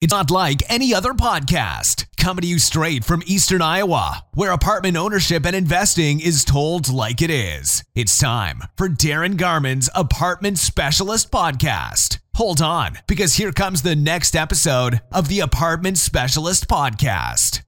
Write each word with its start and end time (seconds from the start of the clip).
It's 0.00 0.14
not 0.14 0.30
like 0.30 0.62
any 0.66 0.94
other 0.94 1.12
podcast. 1.12 2.06
Coming 2.16 2.40
to 2.40 2.48
you 2.48 2.58
straight 2.58 3.04
from 3.04 3.22
Eastern 3.26 3.60
Iowa, 3.60 4.24
where 4.32 4.50
apartment 4.50 4.96
ownership 4.96 5.44
and 5.44 5.54
investing 5.54 6.20
is 6.20 6.42
told 6.42 6.90
like 6.90 7.20
it 7.20 7.28
is. 7.28 7.84
It's 7.94 8.16
time 8.16 8.62
for 8.76 8.88
Darin 8.88 9.36
Garman's 9.36 9.90
Apartment 9.94 10.58
Specialist 10.58 11.30
Podcast. 11.30 12.18
Hold 12.36 12.62
on, 12.62 12.96
because 13.06 13.34
here 13.34 13.52
comes 13.52 13.82
the 13.82 13.94
next 13.94 14.34
episode 14.34 15.02
of 15.12 15.28
the 15.28 15.40
Apartment 15.40 15.98
Specialist 15.98 16.66
Podcast. 16.66 17.60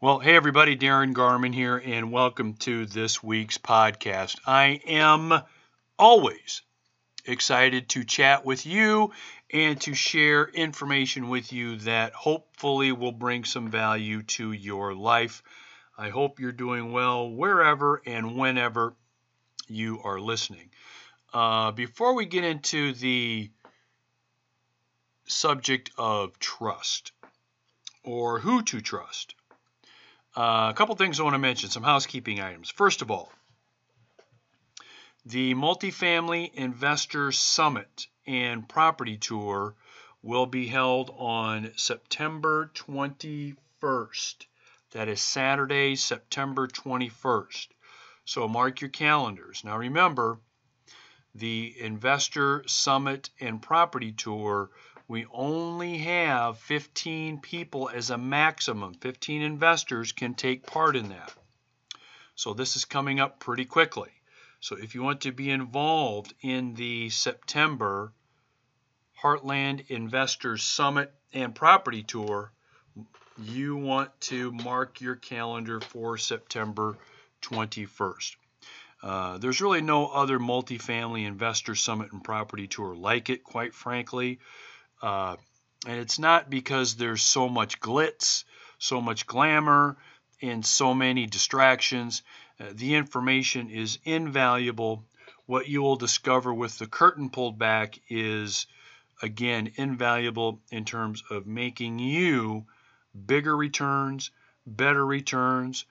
Well, 0.00 0.20
hey 0.20 0.36
everybody, 0.36 0.74
Darin 0.74 1.12
Garman 1.12 1.52
here, 1.52 1.82
and 1.84 2.10
welcome 2.10 2.54
to 2.60 2.86
this 2.86 3.22
week's 3.22 3.58
podcast. 3.58 4.38
I 4.46 4.80
am 4.86 5.42
always 5.98 6.62
excited 7.26 7.90
to 7.90 8.04
chat 8.04 8.46
with 8.46 8.64
you 8.64 9.12
and 9.50 9.80
to 9.80 9.94
share 9.94 10.46
information 10.46 11.28
with 11.28 11.52
you 11.52 11.76
that 11.78 12.12
hopefully 12.12 12.92
will 12.92 13.12
bring 13.12 13.44
some 13.44 13.70
value 13.70 14.22
to 14.22 14.52
your 14.52 14.94
life. 14.94 15.42
I 15.96 16.10
hope 16.10 16.38
you're 16.38 16.52
doing 16.52 16.92
well 16.92 17.30
wherever 17.30 18.02
and 18.04 18.36
whenever 18.36 18.94
you 19.68 20.00
are 20.04 20.20
listening. 20.20 20.70
Uh, 21.32 21.72
before 21.72 22.14
we 22.14 22.26
get 22.26 22.44
into 22.44 22.92
the 22.92 23.50
subject 25.26 25.90
of 25.98 26.38
trust 26.38 27.12
or 28.02 28.38
who 28.38 28.62
to 28.62 28.80
trust, 28.80 29.34
uh, 30.36 30.68
a 30.70 30.74
couple 30.74 30.94
things 30.94 31.18
I 31.18 31.24
want 31.24 31.34
to 31.34 31.38
mention, 31.38 31.70
some 31.70 31.82
housekeeping 31.82 32.40
items. 32.40 32.70
First 32.70 33.02
of 33.02 33.10
all, 33.10 33.32
the 35.26 35.54
Multifamily 35.54 36.54
Investor 36.54 37.32
Summit 37.32 38.06
and 38.28 38.68
Property 38.68 39.16
Tour 39.16 39.74
will 40.22 40.44
be 40.44 40.66
held 40.66 41.10
on 41.16 41.72
September 41.76 42.70
21st. 42.74 44.46
That 44.92 45.08
is 45.08 45.22
Saturday, 45.22 45.96
September 45.96 46.68
21st. 46.68 47.68
So 48.26 48.46
mark 48.46 48.82
your 48.82 48.90
calendars. 48.90 49.64
Now 49.64 49.78
remember, 49.78 50.38
the 51.34 51.74
Investor 51.80 52.64
Summit 52.66 53.30
and 53.40 53.62
Property 53.62 54.12
Tour, 54.12 54.70
we 55.06 55.24
only 55.32 55.96
have 55.98 56.58
15 56.58 57.40
people 57.40 57.88
as 57.88 58.10
a 58.10 58.18
maximum. 58.18 58.92
15 58.92 59.40
investors 59.40 60.12
can 60.12 60.34
take 60.34 60.66
part 60.66 60.96
in 60.96 61.08
that. 61.08 61.32
So 62.34 62.52
this 62.52 62.76
is 62.76 62.84
coming 62.84 63.20
up 63.20 63.40
pretty 63.40 63.64
quickly. 63.64 64.10
So 64.60 64.76
if 64.76 64.94
you 64.94 65.02
want 65.02 65.22
to 65.22 65.32
be 65.32 65.50
involved 65.50 66.34
in 66.42 66.74
the 66.74 67.08
September 67.10 68.12
Heartland 69.22 69.90
Investors 69.90 70.62
Summit 70.62 71.12
and 71.32 71.54
Property 71.54 72.02
Tour, 72.02 72.52
you 73.42 73.76
want 73.76 74.10
to 74.22 74.52
mark 74.52 75.00
your 75.00 75.16
calendar 75.16 75.80
for 75.80 76.18
September 76.18 76.96
21st. 77.42 78.36
Uh, 79.02 79.38
there's 79.38 79.60
really 79.60 79.80
no 79.80 80.06
other 80.06 80.38
multifamily 80.38 81.24
investor 81.24 81.74
summit 81.74 82.12
and 82.12 82.24
property 82.24 82.66
tour 82.66 82.94
like 82.94 83.30
it, 83.30 83.44
quite 83.44 83.74
frankly. 83.74 84.40
Uh, 85.00 85.36
and 85.86 85.98
it's 85.98 86.18
not 86.18 86.50
because 86.50 86.96
there's 86.96 87.22
so 87.22 87.48
much 87.48 87.80
glitz, 87.80 88.44
so 88.78 89.00
much 89.00 89.26
glamour, 89.26 89.96
and 90.42 90.66
so 90.66 90.94
many 90.94 91.26
distractions. 91.26 92.22
Uh, 92.60 92.66
the 92.72 92.94
information 92.96 93.70
is 93.70 93.98
invaluable. 94.04 95.04
What 95.46 95.68
you 95.68 95.82
will 95.82 95.96
discover 95.96 96.52
with 96.52 96.76
the 96.78 96.86
curtain 96.86 97.30
pulled 97.30 97.58
back 97.58 98.00
is, 98.08 98.66
again, 99.22 99.72
invaluable 99.76 100.60
in 100.70 100.84
terms 100.84 101.22
of 101.30 101.46
making 101.46 101.98
you 101.98 102.66
bigger 103.26 103.56
returns, 103.56 104.30
better 104.66 105.04
returns, 105.04 105.84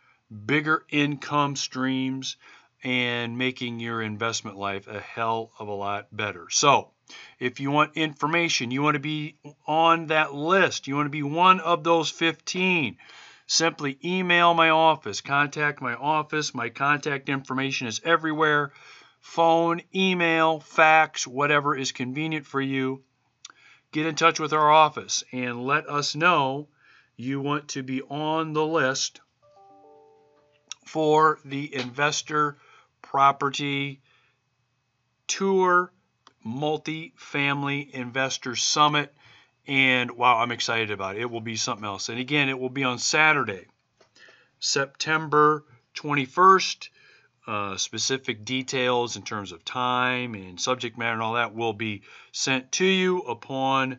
bigger 0.46 0.86
income 0.90 1.56
streams, 1.56 2.38
and 2.84 3.38
making 3.38 3.80
your 3.80 4.02
investment 4.02 4.58
life 4.58 4.88
a 4.88 5.00
hell 5.00 5.52
of 5.60 5.68
a 5.68 5.74
lot 5.74 6.08
better. 6.16 6.48
So, 6.50 6.92
if 7.40 7.60
you 7.60 7.72
want 7.72 7.98
information, 7.98 8.72
you 8.72 8.82
want 8.82 8.96
to 8.96 9.00
be 9.00 9.38
on 9.66 10.08
that 10.08 10.34
list, 10.34 10.88
you 10.88 10.96
want 10.96 11.08
to 11.08 11.12
be 11.12 11.24
one 11.24 11.60
of 11.60 11.84
those 11.84 12.10
15 12.10 12.98
simply 13.48 13.98
email 14.04 14.54
my 14.54 14.70
office, 14.70 15.22
contact 15.22 15.82
my 15.82 15.96
office. 15.96 16.54
My 16.54 16.70
contact 16.70 17.30
information 17.30 17.88
is 17.88 18.02
everywhere 18.04 18.74
phone, 19.22 19.82
email, 19.96 20.60
fax, 20.60 21.26
whatever 21.26 21.76
is 21.76 21.92
convenient 21.92 22.46
for 22.46 22.62
you. 22.62 23.04
Get 23.98 24.06
in 24.06 24.14
touch 24.14 24.40
with 24.40 24.54
our 24.54 24.70
office 24.70 25.24
and 25.32 25.66
let 25.66 25.90
us 25.90 26.16
know 26.16 26.68
you 27.16 27.42
want 27.42 27.70
to 27.70 27.82
be 27.82 28.04
on 28.04 28.54
the 28.54 28.64
list 28.64 29.22
for 30.86 31.40
the 31.44 31.74
Investor 31.74 32.60
Property 33.02 34.04
Tour 35.26 35.92
Multi-Family 36.44 37.90
Investor 37.92 38.56
Summit 38.56 39.16
and 39.66 40.12
wow, 40.12 40.38
I'm 40.38 40.52
excited 40.52 40.92
about 40.92 41.16
it. 41.16 41.24
It 41.24 41.32
will 41.32 41.42
be 41.42 41.56
something 41.56 41.84
else. 41.84 42.10
And 42.10 42.20
again, 42.20 42.50
it 42.50 42.60
will 42.60 42.70
be 42.70 42.84
on 42.84 43.00
Saturday, 43.00 43.66
September 44.60 45.66
21st. 45.96 46.90
Uh, 47.48 47.78
specific 47.78 48.44
details 48.44 49.16
in 49.16 49.24
terms 49.24 49.54
of 49.54 49.64
time 49.64 50.36
and 50.36 50.60
subject 50.60 50.98
matter 50.98 51.14
and 51.14 51.22
all 51.22 51.36
that 51.36 51.56
will 51.56 51.72
be 51.72 52.02
sent 52.34 52.70
to 52.74 52.84
you 52.84 53.20
upon 53.20 53.98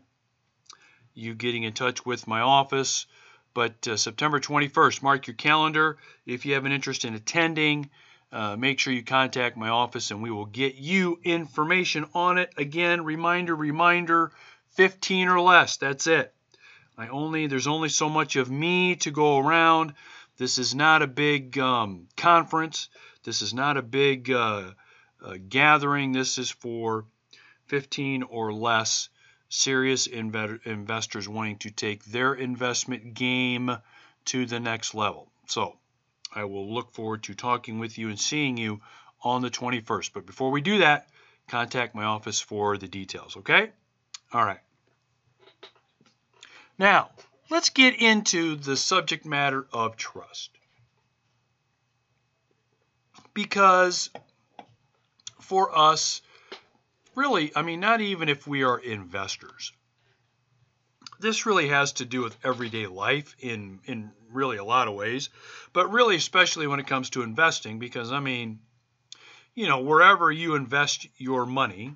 you 1.15 1.35
getting 1.35 1.63
in 1.63 1.73
touch 1.73 2.05
with 2.05 2.27
my 2.27 2.41
office. 2.41 3.07
But 3.55 3.89
uh, 3.89 3.97
September 3.97 4.39
21st, 4.39 5.03
mark 5.03 5.27
your 5.27 5.35
calendar. 5.35 5.97
If 6.27 6.45
you 6.45 6.55
have 6.55 6.67
an 6.67 6.73
interest 6.73 7.07
in 7.07 7.15
attending, 7.15 7.89
uh, 8.31 8.57
make 8.57 8.79
sure 8.79 8.93
you 8.93 9.03
contact 9.03 9.57
my 9.57 9.71
office 9.71 10.11
and 10.11 10.23
we 10.23 10.31
will 10.31 10.45
get 10.45 10.75
you 10.75 11.19
information 11.25 12.05
on 12.13 12.37
it. 12.37 12.53
Again, 12.59 13.03
reminder, 13.03 13.57
reminder 13.57 14.31
15 14.73 15.29
or 15.29 15.41
less. 15.41 15.79
That's 15.79 16.07
it. 16.07 16.35
I 16.99 17.09
only 17.09 17.47
there's 17.47 17.67
only 17.67 17.89
so 17.89 18.11
much 18.11 18.37
of 18.37 18.51
me 18.51 18.97
to 18.97 19.11
go 19.11 19.39
around. 19.39 19.95
This 20.37 20.59
is 20.59 20.75
not 20.75 21.03
a 21.03 21.07
big 21.07 21.59
um, 21.59 22.09
conference. 22.17 22.91
This 23.25 23.43
is 23.43 23.53
not 23.53 23.77
a 23.77 23.83
big 23.83 24.31
uh, 24.31 24.73
uh, 25.25 25.35
gathering. 25.49 26.13
This 26.13 26.39
is 26.39 26.51
for 26.51 27.05
15 27.67 28.23
or 28.25 28.53
less 28.53 29.09
serious 29.49 30.07
inv- 30.09 30.65
investors 30.67 31.29
wanting 31.29 31.59
to 31.59 31.71
take 31.71 32.05
their 32.05 32.35
investment 32.35 33.15
game 33.15 33.77
to 34.27 34.47
the 34.47 34.61
next 34.61 34.95
level. 34.95 35.31
So 35.47 35.77
I 36.35 36.45
will 36.45 36.73
look 36.73 36.93
forward 36.93 37.23
to 37.25 37.35
talking 37.35 37.79
with 37.79 37.99
you 37.99 38.09
and 38.09 38.21
seeing 38.21 38.57
you 38.57 38.81
on 39.23 39.43
the 39.43 39.51
21st. 39.51 40.13
But 40.13 40.27
before 40.27 40.51
we 40.51 40.61
do 40.61 40.79
that, 40.79 41.09
contact 41.49 41.95
my 41.95 42.05
office 42.05 42.41
for 42.41 42.77
the 42.77 42.89
details, 42.89 43.37
okay? 43.39 43.71
All 44.33 44.45
right. 44.45 44.61
Now, 46.79 47.11
let's 47.51 47.71
get 47.71 48.01
into 48.01 48.55
the 48.55 48.77
subject 48.77 49.25
matter 49.25 49.67
of 49.73 49.97
trust. 49.97 50.51
Because 53.39 54.11
for 55.39 55.79
us, 55.79 56.23
really, 57.15 57.53
I 57.55 57.63
mean, 57.63 57.79
not 57.79 58.01
even 58.01 58.29
if 58.29 58.49
we 58.49 58.65
are 58.65 58.77
investors, 58.77 59.73
this 61.21 61.47
really 61.47 61.69
has 61.69 61.93
to 61.93 62.05
do 62.05 62.25
with 62.25 62.37
everyday 62.43 62.89
life 62.89 63.37
in, 63.39 63.79
in 63.85 64.11
really 64.33 64.57
a 64.57 64.65
lot 64.65 64.89
of 64.89 64.95
ways, 64.95 65.31
but 65.73 65.93
really, 65.93 66.17
especially 66.17 66.67
when 66.67 66.81
it 66.81 66.89
comes 66.89 67.11
to 67.11 67.23
investing, 67.23 67.79
because 67.79 68.11
I 68.11 68.19
mean, 68.19 68.59
you 69.55 69.69
know, 69.69 69.83
wherever 69.83 70.33
you 70.33 70.57
invest 70.57 71.07
your 71.17 71.47
money, 71.47 71.95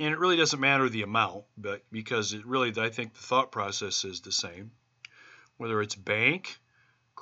and 0.00 0.12
it 0.12 0.18
really 0.18 0.36
doesn't 0.36 0.58
matter 0.58 0.88
the 0.88 1.02
amount, 1.02 1.44
but 1.56 1.80
because 1.92 2.32
it 2.32 2.44
really, 2.44 2.72
I 2.76 2.88
think 2.88 3.14
the 3.14 3.22
thought 3.22 3.52
process 3.52 4.04
is 4.04 4.22
the 4.22 4.32
same. 4.32 4.72
Whether 5.58 5.80
it's 5.80 5.94
bank, 5.94 6.58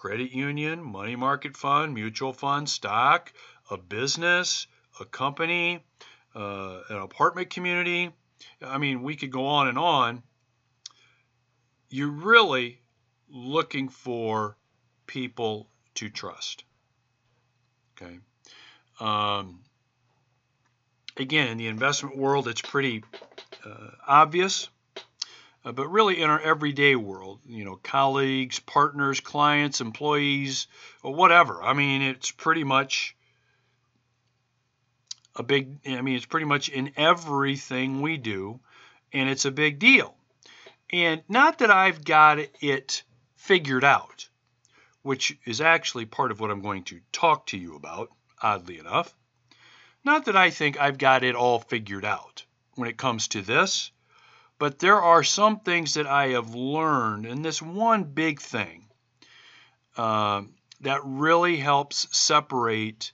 credit 0.00 0.32
union, 0.32 0.82
money 0.82 1.14
market 1.14 1.54
fund, 1.54 1.92
mutual 1.92 2.32
fund, 2.32 2.66
stock, 2.66 3.30
a 3.70 3.76
business, 3.76 4.66
a 4.98 5.04
company, 5.04 5.84
uh, 6.34 6.80
an 6.88 6.96
apartment 6.96 7.50
community. 7.50 8.10
I 8.62 8.78
mean, 8.78 9.02
we 9.02 9.14
could 9.14 9.30
go 9.30 9.44
on 9.44 9.68
and 9.68 9.76
on. 9.76 10.22
You're 11.90 12.08
really 12.08 12.80
looking 13.28 13.90
for 13.90 14.56
people 15.06 15.68
to 15.96 16.08
trust. 16.08 16.64
Okay. 18.00 18.20
Um, 19.00 19.60
again, 21.18 21.48
in 21.48 21.58
the 21.58 21.66
investment 21.66 22.16
world, 22.16 22.48
it's 22.48 22.62
pretty 22.62 23.04
uh, 23.66 23.90
obvious. 24.06 24.70
Uh, 25.64 25.72
but 25.72 25.88
really, 25.88 26.22
in 26.22 26.30
our 26.30 26.40
everyday 26.40 26.96
world, 26.96 27.40
you 27.46 27.64
know, 27.64 27.76
colleagues, 27.76 28.58
partners, 28.58 29.20
clients, 29.20 29.80
employees, 29.80 30.68
or 31.02 31.14
whatever. 31.14 31.62
I 31.62 31.74
mean, 31.74 32.00
it's 32.00 32.30
pretty 32.30 32.64
much 32.64 33.14
a 35.36 35.42
big. 35.42 35.78
I 35.86 36.00
mean, 36.00 36.16
it's 36.16 36.26
pretty 36.26 36.46
much 36.46 36.70
in 36.70 36.92
everything 36.96 38.00
we 38.00 38.16
do, 38.16 38.60
and 39.12 39.28
it's 39.28 39.44
a 39.44 39.50
big 39.50 39.78
deal. 39.78 40.14
And 40.92 41.22
not 41.28 41.58
that 41.58 41.70
I've 41.70 42.04
got 42.04 42.38
it 42.60 43.02
figured 43.36 43.84
out, 43.84 44.28
which 45.02 45.38
is 45.44 45.60
actually 45.60 46.06
part 46.06 46.30
of 46.30 46.40
what 46.40 46.50
I'm 46.50 46.62
going 46.62 46.84
to 46.84 47.00
talk 47.12 47.46
to 47.48 47.58
you 47.58 47.76
about, 47.76 48.10
oddly 48.40 48.78
enough. 48.78 49.14
Not 50.04 50.24
that 50.24 50.36
I 50.36 50.50
think 50.50 50.80
I've 50.80 50.98
got 50.98 51.22
it 51.22 51.34
all 51.34 51.60
figured 51.60 52.04
out 52.04 52.44
when 52.74 52.88
it 52.88 52.96
comes 52.96 53.28
to 53.28 53.42
this, 53.42 53.92
but 54.60 54.78
there 54.78 55.00
are 55.00 55.24
some 55.24 55.58
things 55.60 55.94
that 55.94 56.06
I 56.06 56.28
have 56.28 56.54
learned, 56.54 57.24
and 57.24 57.42
this 57.42 57.62
one 57.62 58.04
big 58.04 58.42
thing 58.42 58.84
uh, 59.96 60.42
that 60.82 61.00
really 61.02 61.56
helps 61.56 62.06
separate 62.14 63.12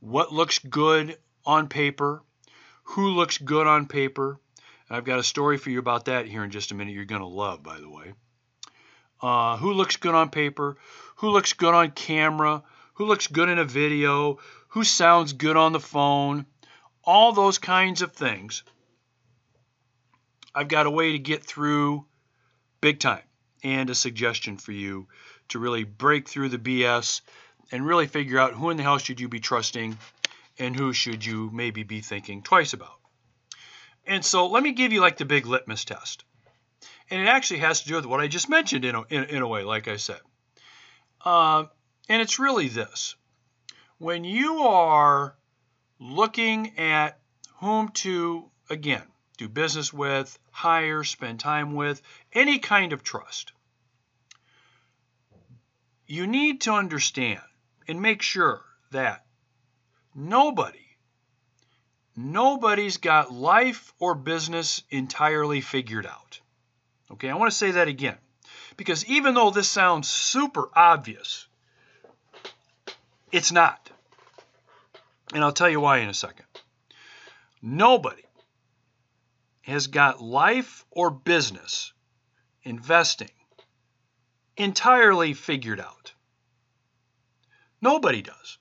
what 0.00 0.32
looks 0.32 0.58
good 0.58 1.18
on 1.44 1.68
paper, 1.68 2.22
who 2.84 3.10
looks 3.10 3.36
good 3.36 3.66
on 3.66 3.88
paper. 3.88 4.40
I've 4.88 5.04
got 5.04 5.18
a 5.18 5.22
story 5.22 5.58
for 5.58 5.68
you 5.68 5.80
about 5.80 6.06
that 6.06 6.26
here 6.26 6.42
in 6.42 6.50
just 6.50 6.70
a 6.70 6.74
minute. 6.74 6.94
You're 6.94 7.04
going 7.04 7.20
to 7.20 7.26
love, 7.26 7.62
by 7.62 7.78
the 7.78 7.90
way. 7.90 8.14
Uh, 9.20 9.58
who 9.58 9.74
looks 9.74 9.98
good 9.98 10.14
on 10.14 10.30
paper? 10.30 10.78
Who 11.16 11.28
looks 11.28 11.52
good 11.52 11.74
on 11.74 11.90
camera? 11.90 12.62
Who 12.94 13.04
looks 13.04 13.26
good 13.26 13.50
in 13.50 13.58
a 13.58 13.64
video? 13.64 14.38
Who 14.68 14.82
sounds 14.82 15.34
good 15.34 15.58
on 15.58 15.72
the 15.72 15.80
phone? 15.80 16.46
All 17.04 17.32
those 17.32 17.58
kinds 17.58 18.00
of 18.00 18.14
things. 18.14 18.62
I've 20.56 20.68
got 20.68 20.86
a 20.86 20.90
way 20.90 21.12
to 21.12 21.18
get 21.18 21.44
through 21.44 22.06
big 22.80 22.98
time 22.98 23.22
and 23.62 23.90
a 23.90 23.94
suggestion 23.94 24.56
for 24.56 24.72
you 24.72 25.06
to 25.50 25.58
really 25.58 25.84
break 25.84 26.30
through 26.30 26.48
the 26.48 26.58
BS 26.58 27.20
and 27.70 27.86
really 27.86 28.06
figure 28.06 28.38
out 28.38 28.54
who 28.54 28.70
in 28.70 28.78
the 28.78 28.82
hell 28.82 28.96
should 28.96 29.20
you 29.20 29.28
be 29.28 29.38
trusting 29.38 29.98
and 30.58 30.74
who 30.74 30.94
should 30.94 31.22
you 31.22 31.50
maybe 31.52 31.82
be 31.82 32.00
thinking 32.00 32.42
twice 32.42 32.72
about. 32.72 32.98
And 34.06 34.24
so 34.24 34.46
let 34.46 34.62
me 34.62 34.72
give 34.72 34.94
you 34.94 35.02
like 35.02 35.18
the 35.18 35.26
big 35.26 35.44
litmus 35.44 35.84
test. 35.84 36.24
And 37.10 37.20
it 37.20 37.28
actually 37.28 37.60
has 37.60 37.82
to 37.82 37.88
do 37.88 37.96
with 37.96 38.06
what 38.06 38.20
I 38.20 38.26
just 38.26 38.48
mentioned 38.48 38.86
in 38.86 38.94
a, 38.94 39.02
in, 39.10 39.24
in 39.24 39.42
a 39.42 39.46
way, 39.46 39.62
like 39.62 39.88
I 39.88 39.96
said. 39.96 40.20
Uh, 41.22 41.64
and 42.08 42.22
it's 42.22 42.38
really 42.38 42.68
this 42.68 43.14
when 43.98 44.24
you 44.24 44.60
are 44.60 45.36
looking 46.00 46.78
at 46.78 47.18
whom 47.58 47.90
to, 47.90 48.50
again, 48.70 49.02
do 49.36 49.48
business 49.48 49.92
with, 49.92 50.38
hire, 50.50 51.04
spend 51.04 51.40
time 51.40 51.74
with, 51.74 52.02
any 52.32 52.58
kind 52.58 52.92
of 52.92 53.02
trust, 53.02 53.52
you 56.06 56.26
need 56.26 56.62
to 56.62 56.72
understand 56.72 57.40
and 57.88 58.00
make 58.00 58.22
sure 58.22 58.62
that 58.92 59.24
nobody 60.14 60.78
nobody's 62.16 62.96
got 62.96 63.32
life 63.32 63.92
or 63.98 64.14
business 64.14 64.82
entirely 64.90 65.60
figured 65.60 66.06
out. 66.06 66.40
Okay, 67.10 67.28
I 67.28 67.36
want 67.36 67.50
to 67.50 67.56
say 67.56 67.72
that 67.72 67.88
again. 67.88 68.16
Because 68.76 69.04
even 69.06 69.34
though 69.34 69.50
this 69.50 69.68
sounds 69.68 70.08
super 70.08 70.68
obvious, 70.74 71.46
it's 73.30 73.52
not. 73.52 73.90
And 75.34 75.44
I'll 75.44 75.52
tell 75.52 75.68
you 75.68 75.80
why 75.80 75.98
in 75.98 76.08
a 76.08 76.14
second. 76.14 76.46
Nobody 77.62 78.22
has 79.66 79.88
got 79.88 80.22
life 80.22 80.84
or 80.92 81.10
business 81.10 81.92
investing 82.62 83.30
entirely 84.56 85.34
figured 85.34 85.80
out. 85.80 86.12
Nobody 87.82 88.22
does. 88.22 88.58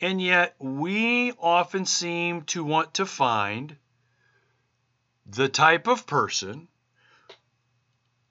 And 0.00 0.20
yet, 0.20 0.56
we 0.58 1.32
often 1.38 1.86
seem 1.86 2.42
to 2.46 2.64
want 2.64 2.94
to 2.94 3.06
find 3.06 3.76
the 5.24 5.48
type 5.48 5.86
of 5.86 6.04
person, 6.04 6.66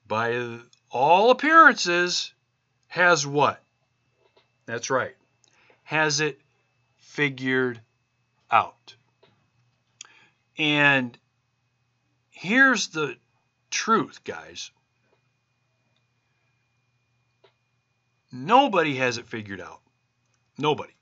by 0.06 0.58
all 0.90 1.30
appearances, 1.30 2.34
has 2.88 3.26
what? 3.26 3.62
That's 4.66 4.90
right, 4.90 5.16
has 5.84 6.20
it 6.20 6.38
figured 6.98 7.80
out. 8.50 8.94
And 10.58 11.16
here's 12.40 12.88
the 12.88 13.16
truth, 13.68 14.24
guys. 14.24 14.70
Nobody 18.32 18.96
has 18.96 19.18
it 19.18 19.26
figured 19.26 19.60
out. 19.60 19.80
Nobody. 20.56 20.94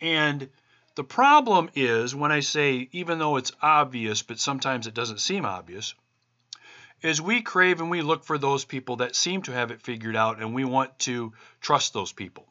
And 0.00 0.48
the 0.96 1.04
problem 1.04 1.70
is 1.76 2.12
when 2.12 2.32
I 2.32 2.40
say, 2.40 2.88
even 2.90 3.20
though 3.20 3.36
it's 3.36 3.52
obvious, 3.62 4.22
but 4.22 4.40
sometimes 4.40 4.88
it 4.88 4.94
doesn't 4.94 5.20
seem 5.20 5.44
obvious, 5.44 5.94
is 7.00 7.20
we 7.20 7.40
crave 7.42 7.80
and 7.80 7.90
we 7.90 8.02
look 8.02 8.24
for 8.24 8.38
those 8.38 8.64
people 8.64 8.96
that 8.96 9.14
seem 9.14 9.42
to 9.42 9.52
have 9.52 9.70
it 9.70 9.82
figured 9.82 10.16
out 10.16 10.40
and 10.40 10.54
we 10.54 10.64
want 10.64 10.98
to 11.00 11.32
trust 11.60 11.92
those 11.92 12.12
people. 12.12 12.48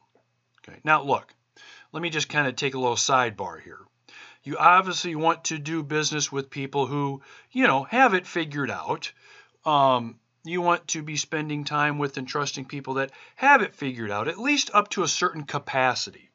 Okay. 0.59 0.79
Now, 0.85 1.03
look, 1.03 1.33
let 1.91 2.01
me 2.01 2.09
just 2.09 2.29
kind 2.29 2.47
of 2.47 2.55
take 2.55 2.73
a 2.73 2.79
little 2.79 2.95
sidebar 2.95 3.61
here. 3.61 3.79
You 4.43 4.57
obviously 4.57 5.15
want 5.15 5.45
to 5.45 5.59
do 5.59 5.83
business 5.83 6.31
with 6.31 6.49
people 6.49 6.87
who, 6.87 7.21
you 7.51 7.67
know, 7.67 7.83
have 7.83 8.13
it 8.13 8.25
figured 8.25 8.71
out. 8.71 9.11
Um, 9.65 10.19
you 10.43 10.61
want 10.61 10.87
to 10.89 11.03
be 11.03 11.17
spending 11.17 11.63
time 11.63 11.99
with 11.99 12.17
and 12.17 12.27
trusting 12.27 12.65
people 12.65 12.95
that 12.95 13.11
have 13.35 13.61
it 13.61 13.75
figured 13.75 14.09
out, 14.09 14.27
at 14.27 14.39
least 14.39 14.71
up 14.73 14.89
to 14.89 15.03
a 15.03 15.07
certain 15.07 15.43
capacity, 15.43 16.31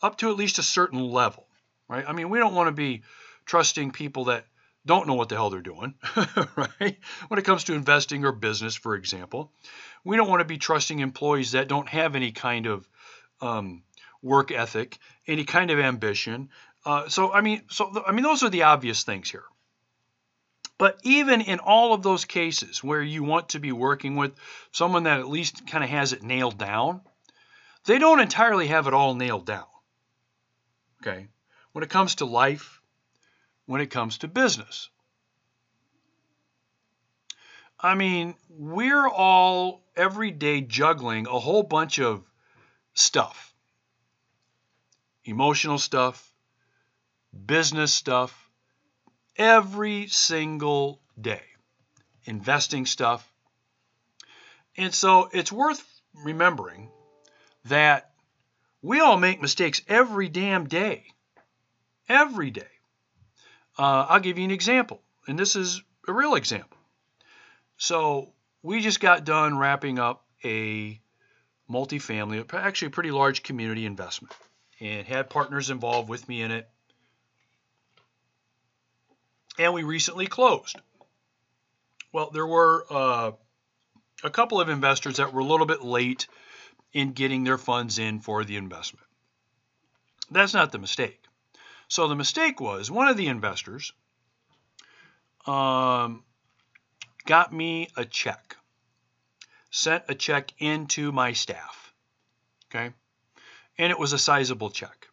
up 0.00 0.18
to 0.18 0.30
at 0.30 0.36
least 0.36 0.58
a 0.58 0.62
certain 0.62 1.00
level, 1.00 1.46
right? 1.88 2.04
I 2.06 2.12
mean, 2.12 2.30
we 2.30 2.38
don't 2.38 2.54
want 2.54 2.68
to 2.68 2.72
be 2.72 3.02
trusting 3.46 3.90
people 3.90 4.26
that 4.26 4.44
don't 4.86 5.08
know 5.08 5.14
what 5.14 5.28
the 5.28 5.34
hell 5.34 5.50
they're 5.50 5.60
doing, 5.60 5.94
right? 6.56 6.96
When 7.28 7.38
it 7.38 7.44
comes 7.44 7.64
to 7.64 7.74
investing 7.74 8.24
or 8.24 8.32
business, 8.32 8.76
for 8.76 8.94
example, 8.94 9.52
we 10.04 10.16
don't 10.16 10.28
want 10.28 10.40
to 10.40 10.46
be 10.46 10.58
trusting 10.58 11.00
employees 11.00 11.52
that 11.52 11.68
don't 11.68 11.88
have 11.88 12.14
any 12.14 12.32
kind 12.32 12.66
of 12.66 12.88
um, 13.40 13.82
work 14.22 14.50
ethic, 14.52 14.98
any 15.26 15.44
kind 15.44 15.70
of 15.70 15.78
ambition. 15.78 16.50
Uh, 16.84 17.08
so 17.08 17.32
I 17.32 17.40
mean, 17.40 17.62
so 17.68 18.02
I 18.06 18.12
mean, 18.12 18.22
those 18.22 18.42
are 18.42 18.50
the 18.50 18.64
obvious 18.64 19.02
things 19.02 19.30
here. 19.30 19.44
But 20.78 20.98
even 21.02 21.42
in 21.42 21.58
all 21.58 21.92
of 21.92 22.02
those 22.02 22.24
cases 22.24 22.82
where 22.82 23.02
you 23.02 23.22
want 23.22 23.50
to 23.50 23.60
be 23.60 23.70
working 23.70 24.16
with 24.16 24.32
someone 24.72 25.02
that 25.02 25.20
at 25.20 25.28
least 25.28 25.66
kind 25.66 25.84
of 25.84 25.90
has 25.90 26.14
it 26.14 26.22
nailed 26.22 26.56
down, 26.56 27.02
they 27.84 27.98
don't 27.98 28.20
entirely 28.20 28.68
have 28.68 28.86
it 28.86 28.94
all 28.94 29.14
nailed 29.14 29.44
down. 29.44 29.66
Okay? 31.02 31.28
When 31.72 31.84
it 31.84 31.90
comes 31.90 32.16
to 32.16 32.24
life, 32.24 32.80
when 33.66 33.82
it 33.82 33.90
comes 33.90 34.18
to 34.18 34.28
business. 34.28 34.88
I 37.78 37.94
mean, 37.94 38.34
we're 38.48 39.06
all 39.06 39.82
every 39.94 40.30
day 40.30 40.62
juggling 40.62 41.26
a 41.26 41.38
whole 41.38 41.62
bunch 41.62 41.98
of 41.98 42.24
stuff 42.94 43.50
emotional 45.24 45.78
stuff, 45.78 46.29
business 47.46 47.92
stuff, 47.92 48.50
every 49.36 50.06
single 50.08 51.00
day, 51.20 51.42
investing 52.24 52.86
stuff. 52.86 53.26
And 54.76 54.94
so 54.94 55.28
it's 55.32 55.52
worth 55.52 55.84
remembering 56.14 56.90
that 57.66 58.10
we 58.82 59.00
all 59.00 59.16
make 59.16 59.42
mistakes 59.42 59.82
every 59.88 60.28
damn 60.28 60.66
day. 60.66 61.04
Every 62.08 62.50
day. 62.50 62.62
Uh, 63.78 64.06
I'll 64.08 64.20
give 64.20 64.38
you 64.38 64.44
an 64.44 64.50
example, 64.50 65.00
and 65.26 65.38
this 65.38 65.56
is 65.56 65.82
a 66.08 66.12
real 66.12 66.34
example. 66.34 66.76
So 67.76 68.32
we 68.62 68.80
just 68.80 69.00
got 69.00 69.24
done 69.24 69.56
wrapping 69.56 69.98
up 69.98 70.24
a 70.44 71.00
multifamily, 71.70 72.52
actually 72.52 72.88
a 72.88 72.90
pretty 72.90 73.10
large 73.10 73.42
community 73.42 73.86
investment 73.86 74.34
and 74.80 75.06
had 75.06 75.30
partners 75.30 75.70
involved 75.70 76.08
with 76.08 76.28
me 76.28 76.42
in 76.42 76.50
it. 76.50 76.68
And 79.58 79.74
we 79.74 79.82
recently 79.82 80.26
closed. 80.26 80.80
Well, 82.12 82.30
there 82.30 82.46
were 82.46 82.86
uh, 82.90 83.32
a 84.24 84.30
couple 84.30 84.60
of 84.60 84.68
investors 84.68 85.16
that 85.16 85.32
were 85.32 85.40
a 85.40 85.44
little 85.44 85.66
bit 85.66 85.82
late 85.82 86.26
in 86.92 87.12
getting 87.12 87.44
their 87.44 87.58
funds 87.58 87.98
in 87.98 88.20
for 88.20 88.44
the 88.44 88.56
investment. 88.56 89.06
That's 90.30 90.54
not 90.54 90.72
the 90.72 90.78
mistake. 90.78 91.22
So 91.88 92.08
the 92.08 92.16
mistake 92.16 92.60
was 92.60 92.90
one 92.90 93.08
of 93.08 93.16
the 93.16 93.28
investors 93.28 93.92
um, 95.46 96.24
got 97.26 97.52
me 97.52 97.88
a 97.96 98.04
check, 98.04 98.56
sent 99.70 100.04
a 100.08 100.14
check 100.14 100.52
into 100.58 101.12
my 101.12 101.32
staff. 101.32 101.92
Okay 102.70 102.92
and 103.80 103.90
it 103.90 103.98
was 103.98 104.12
a 104.12 104.18
sizable 104.18 104.70
check. 104.70 105.08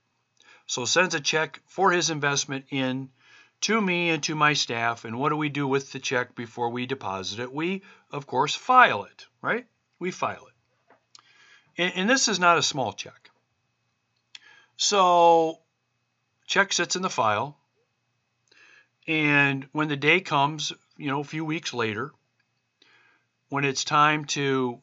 So 0.65 0.83
sends 0.83 1.15
a 1.15 1.21
check 1.21 1.61
for 1.67 1.91
his 1.91 2.09
investment 2.09 2.65
in 2.69 3.09
to 3.61 3.79
me 3.79 4.09
and 4.09 4.23
to 4.23 4.35
my 4.35 4.53
staff. 4.53 5.05
And 5.05 5.17
what 5.19 5.29
do 5.29 5.37
we 5.37 5.49
do 5.49 5.67
with 5.67 5.91
the 5.91 5.99
check 5.99 6.35
before 6.35 6.69
we 6.69 6.85
deposit 6.85 7.39
it? 7.39 7.53
We, 7.53 7.83
of 8.11 8.27
course, 8.27 8.55
file 8.55 9.03
it, 9.03 9.25
right? 9.41 9.65
We 9.99 10.11
file 10.11 10.45
it. 10.47 10.53
And, 11.77 11.93
and 11.95 12.09
this 12.09 12.27
is 12.27 12.39
not 12.39 12.57
a 12.57 12.63
small 12.63 12.93
check. 12.93 13.29
So 14.75 15.59
check 16.45 16.71
sits 16.73 16.95
in 16.95 17.01
the 17.01 17.09
file. 17.09 17.57
And 19.07 19.67
when 19.71 19.87
the 19.87 19.95
day 19.95 20.19
comes 20.19 20.73
you 20.97 21.07
know, 21.07 21.19
a 21.19 21.23
few 21.25 21.45
weeks 21.45 21.73
later, 21.73 22.11
when 23.49 23.63
it's 23.63 23.83
time 23.83 24.25
to 24.25 24.79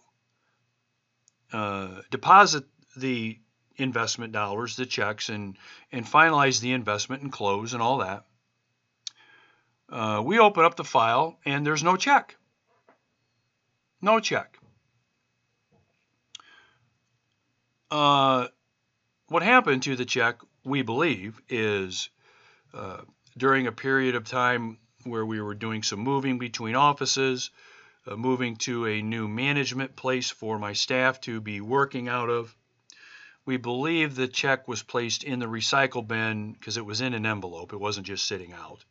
uh, 1.52 2.00
deposit 2.10 2.64
the 2.96 3.38
investment 3.76 4.32
dollars, 4.32 4.76
the 4.76 4.86
checks, 4.86 5.28
and 5.28 5.58
and 5.92 6.06
finalize 6.06 6.60
the 6.60 6.72
investment 6.72 7.22
and 7.22 7.32
close 7.32 7.74
and 7.74 7.82
all 7.82 7.98
that, 7.98 8.24
uh, 9.88 10.22
we 10.24 10.38
open 10.38 10.64
up 10.64 10.76
the 10.76 10.84
file 10.84 11.38
and 11.44 11.66
there's 11.66 11.82
no 11.82 11.96
check. 11.96 12.36
No 14.00 14.20
check. 14.20 14.58
Uh, 17.90 18.48
what 19.28 19.42
happened 19.42 19.82
to 19.84 19.96
the 19.96 20.04
check, 20.04 20.40
we 20.64 20.82
believe, 20.82 21.40
is 21.48 22.10
uh, 22.72 23.02
during 23.36 23.66
a 23.66 23.72
period 23.72 24.14
of 24.14 24.24
time 24.24 24.78
where 25.04 25.24
we 25.24 25.40
were 25.40 25.54
doing 25.54 25.82
some 25.82 26.00
moving 26.00 26.38
between 26.38 26.74
offices, 26.74 27.50
uh, 28.06 28.16
moving 28.16 28.56
to 28.56 28.86
a 28.86 29.02
new 29.02 29.28
management 29.28 29.96
place 29.96 30.30
for 30.30 30.58
my 30.58 30.72
staff 30.72 31.20
to 31.20 31.40
be 31.40 31.60
working 31.60 32.08
out 32.08 32.30
of. 32.30 32.54
We 33.46 33.58
believe 33.58 34.14
the 34.14 34.28
check 34.28 34.66
was 34.66 34.82
placed 34.82 35.22
in 35.22 35.38
the 35.38 35.46
recycle 35.46 36.06
bin 36.06 36.52
because 36.52 36.76
it 36.76 36.86
was 36.86 37.00
in 37.00 37.14
an 37.14 37.26
envelope. 37.26 37.72
It 37.72 37.80
wasn't 37.80 38.06
just 38.06 38.26
sitting 38.26 38.52
out. 38.52 38.84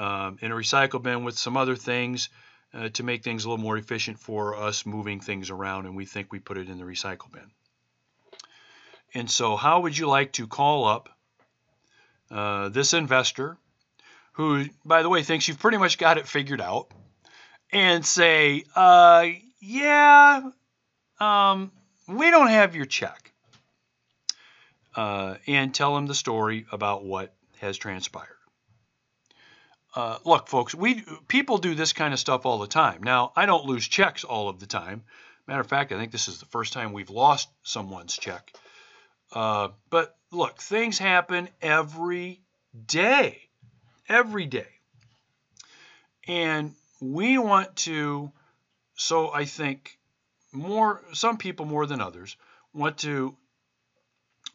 Um, 0.00 0.38
in 0.40 0.50
a 0.50 0.54
recycle 0.54 1.02
bin 1.02 1.24
with 1.24 1.36
some 1.36 1.58
other 1.58 1.76
things 1.76 2.30
uh, 2.72 2.88
to 2.88 3.02
make 3.02 3.22
things 3.22 3.44
a 3.44 3.50
little 3.50 3.62
more 3.62 3.76
efficient 3.76 4.18
for 4.18 4.56
us 4.56 4.86
moving 4.86 5.20
things 5.20 5.50
around, 5.50 5.84
and 5.84 5.94
we 5.94 6.06
think 6.06 6.32
we 6.32 6.38
put 6.38 6.56
it 6.56 6.70
in 6.70 6.78
the 6.78 6.84
recycle 6.84 7.30
bin. 7.30 7.50
And 9.12 9.30
so, 9.30 9.56
how 9.56 9.80
would 9.80 9.98
you 9.98 10.08
like 10.08 10.32
to 10.32 10.46
call 10.46 10.86
up 10.86 11.10
uh, 12.30 12.70
this 12.70 12.94
investor, 12.94 13.58
who, 14.32 14.64
by 14.86 15.02
the 15.02 15.10
way, 15.10 15.22
thinks 15.22 15.46
you've 15.46 15.58
pretty 15.58 15.76
much 15.76 15.98
got 15.98 16.16
it 16.16 16.26
figured 16.26 16.62
out, 16.62 16.90
and 17.70 18.02
say, 18.02 18.64
uh, 18.74 19.26
yeah, 19.60 20.48
um, 21.18 21.72
we 22.08 22.30
don't 22.30 22.48
have 22.48 22.74
your 22.74 22.86
check, 22.86 23.32
uh, 24.96 25.34
and 25.46 25.74
tell 25.74 25.94
him 25.94 26.06
the 26.06 26.14
story 26.14 26.64
about 26.72 27.04
what 27.04 27.34
has 27.58 27.76
transpired. 27.76 28.39
Uh, 29.94 30.18
look, 30.24 30.46
folks, 30.46 30.74
we 30.74 31.02
people 31.26 31.58
do 31.58 31.74
this 31.74 31.92
kind 31.92 32.14
of 32.14 32.20
stuff 32.20 32.46
all 32.46 32.58
the 32.58 32.66
time. 32.66 33.02
Now, 33.02 33.32
I 33.34 33.46
don't 33.46 33.64
lose 33.64 33.86
checks 33.86 34.22
all 34.22 34.48
of 34.48 34.60
the 34.60 34.66
time. 34.66 35.02
Matter 35.46 35.60
of 35.60 35.66
fact, 35.66 35.90
I 35.90 35.98
think 35.98 36.12
this 36.12 36.28
is 36.28 36.38
the 36.38 36.46
first 36.46 36.72
time 36.72 36.92
we've 36.92 37.10
lost 37.10 37.48
someone's 37.62 38.16
check. 38.16 38.52
Uh, 39.32 39.68
but 39.90 40.16
look, 40.30 40.60
things 40.60 40.98
happen 40.98 41.48
every 41.60 42.40
day, 42.86 43.48
every 44.08 44.46
day, 44.46 44.68
and 46.28 46.74
we 47.00 47.38
want 47.38 47.74
to. 47.76 48.30
So 48.94 49.32
I 49.32 49.44
think 49.44 49.98
more, 50.52 51.02
some 51.14 51.36
people 51.36 51.66
more 51.66 51.86
than 51.86 52.00
others 52.00 52.36
want 52.72 52.98
to 52.98 53.36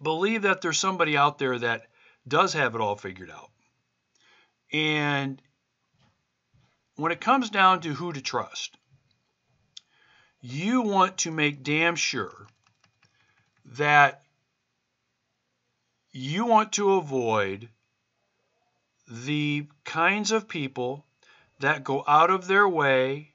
believe 0.01 0.44
that 0.44 0.62
there's 0.62 0.80
somebody 0.80 1.18
out 1.18 1.39
there 1.39 1.58
that 1.60 1.88
does 2.27 2.54
have 2.54 2.75
it 2.75 2.82
all 2.82 2.96
figured 2.96 3.32
out 3.32 3.50
and 4.75 5.41
when 6.98 7.13
it 7.13 7.22
comes 7.22 7.50
down 7.50 7.79
to 7.79 7.94
who 7.94 8.12
to 8.12 8.22
trust, 8.22 8.75
you 10.41 10.82
want 10.82 11.20
to 11.20 11.32
make 11.32 11.63
damn 11.63 11.96
sure 11.96 12.46
that 13.63 14.22
you 16.12 16.46
want 16.46 16.74
to 16.74 16.96
avoid 16.96 17.70
the 19.08 19.65
kinds 19.86 20.32
of 20.32 20.50
people 20.50 21.05
that 21.62 21.86
go 21.86 22.03
out 22.05 22.29
of 22.29 22.46
their 22.46 22.67
way 22.67 23.32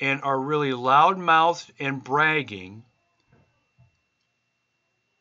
and 0.00 0.22
are 0.22 0.40
really 0.40 0.72
loudmouthed 0.72 1.70
and 1.78 2.02
bragging 2.02 2.82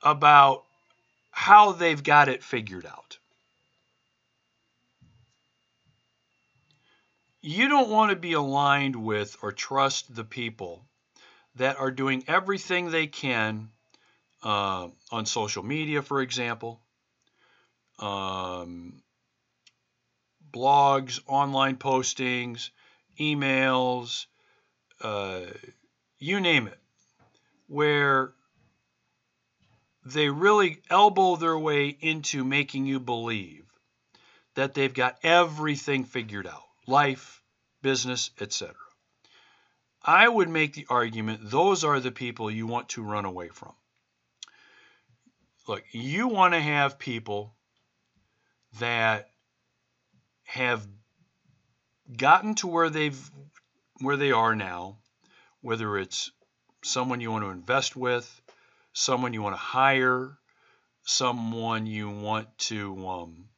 about 0.02 0.64
how 1.30 1.74
they've 1.74 2.04
got 2.04 2.28
it 2.28 2.44
figured 2.44 2.88
out. 2.88 3.20
You 7.44 7.68
don't 7.68 7.90
want 7.90 8.10
to 8.10 8.16
be 8.16 8.34
aligned 8.34 8.96
with 8.96 9.36
or 9.42 9.52
trust 9.52 10.16
the 10.16 10.24
people 10.24 10.86
that 11.56 11.78
are 11.78 11.92
doing 11.92 12.24
everything 12.26 12.90
they 12.90 13.06
can 13.06 13.70
uh, 14.44 14.88
on 15.12 15.26
social 15.26 15.62
media, 15.62 16.02
for 16.02 16.22
example, 16.22 16.80
um, 18.00 19.04
blogs, 20.52 21.20
online 21.28 21.76
postings, 21.76 22.70
emails, 23.20 24.26
uh, 25.02 25.42
you 26.20 26.40
name 26.40 26.68
it, 26.68 26.80
where 27.68 28.32
they 30.06 30.30
really 30.30 30.82
elbow 30.90 31.36
their 31.36 31.60
way 31.60 31.90
into 31.90 32.46
making 32.46 32.86
you 32.86 33.02
believe 33.02 33.66
that 34.56 34.74
they've 34.74 34.94
got 34.94 35.18
everything 35.24 36.06
figured 36.06 36.48
out 36.48 36.73
life, 36.88 37.42
business, 37.82 38.32
etc. 38.40 38.76
I 40.04 40.28
would 40.28 40.50
make 40.50 40.74
the 40.74 40.88
argument 40.90 41.50
those 41.50 41.84
are 41.84 42.00
the 42.00 42.12
people 42.12 42.52
you 42.52 42.68
want 42.68 42.90
to 42.90 43.04
run 43.04 43.26
away 43.26 43.50
from. 43.50 43.74
Look, 45.68 45.84
you 45.92 46.28
want 46.28 46.54
to 46.54 46.60
have 46.60 47.00
people 47.00 47.56
that 48.80 49.30
have 50.44 50.86
gotten 52.18 52.56
to 52.56 52.68
where 52.68 52.90
they've 52.90 53.32
where 54.02 54.18
they 54.18 54.32
are 54.32 54.56
now, 54.56 54.98
whether 55.62 55.98
it's 55.98 56.32
someone 56.84 57.22
you 57.22 57.32
want 57.32 57.46
to 57.46 57.50
invest 57.50 57.96
with, 57.96 58.42
someone 58.92 59.34
you 59.34 59.42
want 59.42 59.56
to 59.56 59.62
hire, 59.62 60.38
someone 61.04 61.86
you 61.86 62.10
want 62.10 62.58
to 62.58 63.08
um, 63.08 63.50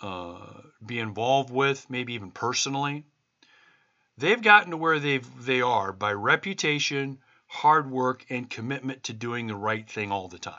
uh, 0.00 0.60
be 0.84 0.98
involved 0.98 1.50
with, 1.50 1.88
maybe 1.88 2.14
even 2.14 2.30
personally. 2.30 3.04
They've 4.16 4.40
gotten 4.40 4.70
to 4.70 4.76
where 4.76 4.98
they've 4.98 5.44
they 5.44 5.60
are 5.60 5.92
by 5.92 6.12
reputation, 6.12 7.18
hard 7.46 7.90
work, 7.90 8.24
and 8.30 8.48
commitment 8.48 9.04
to 9.04 9.12
doing 9.12 9.46
the 9.46 9.56
right 9.56 9.88
thing 9.88 10.12
all 10.12 10.28
the 10.28 10.38
time. 10.38 10.54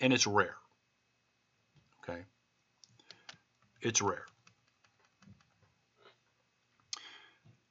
And 0.00 0.12
it's 0.12 0.26
rare. 0.26 0.56
Okay? 2.02 2.22
It's 3.80 4.02
rare. 4.02 4.24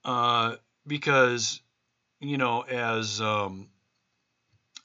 Uh, 0.06 0.56
because, 0.88 1.62
you 2.20 2.38
know, 2.38 2.62
as 2.62 3.20
um, 3.20 3.70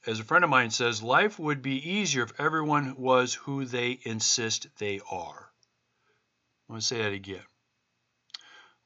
as 0.06 0.20
a 0.20 0.24
friend 0.24 0.44
of 0.44 0.50
mine 0.50 0.70
says, 0.70 1.02
life 1.02 1.38
would 1.38 1.62
be 1.62 1.76
easier 1.90 2.22
if 2.22 2.38
everyone 2.38 2.96
was 2.96 3.34
who 3.34 3.64
they 3.64 3.98
insist 4.02 4.66
they 4.78 5.00
are. 5.10 5.50
I 6.68 6.72
want 6.72 6.82
to 6.82 6.86
say 6.86 6.98
that 6.98 7.12
again. 7.12 7.42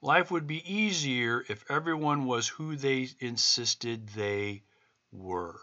Life 0.01 0.31
would 0.31 0.47
be 0.47 0.63
easier 0.73 1.45
if 1.49 1.69
everyone 1.69 2.25
was 2.25 2.47
who 2.47 2.77
they 2.77 3.09
insisted 3.19 4.09
they 4.11 4.63
were. 5.11 5.59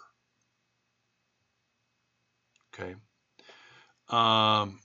Okay. 2.74 2.95
Um, 4.09 4.81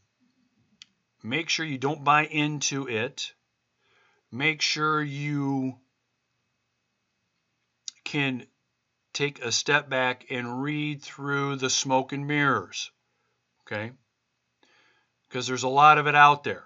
make 1.23 1.49
sure 1.49 1.67
you 1.67 1.79
don't 1.79 2.05
buy 2.05 2.27
into 2.27 2.89
it. 2.89 3.33
Make 4.31 4.63
sure 4.63 5.03
you 5.03 5.77
can 8.05 8.47
take 9.13 9.41
a 9.41 9.53
step 9.53 9.89
back 9.89 10.27
and 10.31 10.63
read 10.63 11.03
through 11.03 11.57
the 11.57 11.71
smoke 11.71 12.13
and 12.13 12.27
mirrors. 12.27 12.91
Okay? 13.63 13.93
Because 15.29 15.47
there's 15.47 15.63
a 15.63 15.69
lot 15.69 15.99
of 15.99 16.07
it 16.07 16.15
out 16.15 16.45
there. 16.45 16.65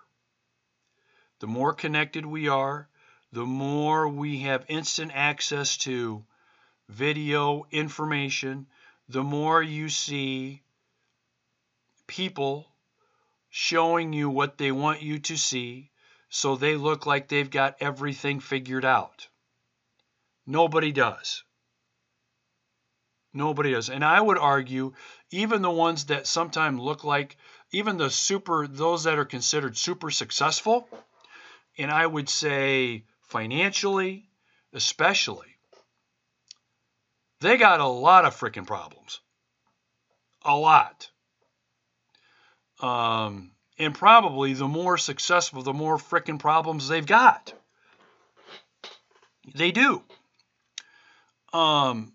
The 1.40 1.46
more 1.46 1.72
connected 1.74 2.24
we 2.24 2.48
are, 2.48 2.88
the 3.32 3.44
more 3.44 4.08
we 4.08 4.40
have 4.40 4.64
instant 4.68 5.12
access 5.14 5.76
to 5.78 6.24
video 6.88 7.66
information, 7.70 8.66
the 9.08 9.22
more 9.22 9.62
you 9.62 9.88
see 9.88 10.62
people 12.06 12.66
showing 13.50 14.12
you 14.12 14.30
what 14.30 14.58
they 14.58 14.72
want 14.72 15.02
you 15.02 15.18
to 15.18 15.36
see 15.36 15.90
so 16.28 16.56
they 16.56 16.76
look 16.76 17.06
like 17.06 17.28
they've 17.28 17.50
got 17.50 17.76
everything 17.80 18.40
figured 18.40 18.84
out. 18.84 19.28
Nobody 20.46 20.92
does. 20.92 21.44
Nobody 23.34 23.72
does. 23.72 23.90
And 23.90 24.04
I 24.04 24.20
would 24.20 24.38
argue, 24.38 24.94
even 25.30 25.60
the 25.60 25.70
ones 25.70 26.06
that 26.06 26.28
sometimes 26.28 26.80
look 26.80 27.02
like, 27.02 27.36
even 27.72 27.96
the 27.98 28.08
super, 28.08 28.68
those 28.68 29.04
that 29.04 29.18
are 29.18 29.24
considered 29.24 29.76
super 29.76 30.10
successful, 30.10 30.88
and 31.76 31.90
I 31.90 32.06
would 32.06 32.28
say 32.28 33.04
financially, 33.22 34.28
especially, 34.72 35.48
they 37.40 37.56
got 37.56 37.80
a 37.80 37.86
lot 37.86 38.24
of 38.24 38.38
freaking 38.38 38.66
problems. 38.66 39.20
A 40.44 40.56
lot. 40.56 41.10
Um, 42.80 43.50
and 43.78 43.94
probably 43.94 44.52
the 44.52 44.68
more 44.68 44.96
successful, 44.96 45.62
the 45.62 45.72
more 45.72 45.98
frickin' 45.98 46.38
problems 46.38 46.86
they've 46.86 47.04
got. 47.04 47.52
They 49.54 49.72
do. 49.72 50.02
Um, 51.52 52.13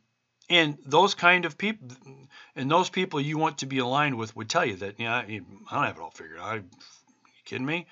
and 0.50 0.78
those 0.86 1.14
kind 1.14 1.46
of 1.46 1.58
people, 1.58 1.88
and 2.56 2.70
those 2.70 2.90
people 2.90 3.22
you 3.22 3.38
want 3.38 3.60
to 3.60 3.66
be 3.66 3.80
aligned 3.80 4.18
with 4.18 4.36
would 4.36 4.50
tell 4.50 4.66
you 4.66 4.78
that, 4.78 5.00
yeah, 5.00 5.16
I 5.16 5.26
don't 5.28 5.84
have 5.84 5.98
it 5.98 6.02
all 6.02 6.12
figured 6.12 6.40
out. 6.40 6.46
Are 6.46 6.58
you 6.58 6.64
kidding 7.46 7.66
me? 7.66 7.88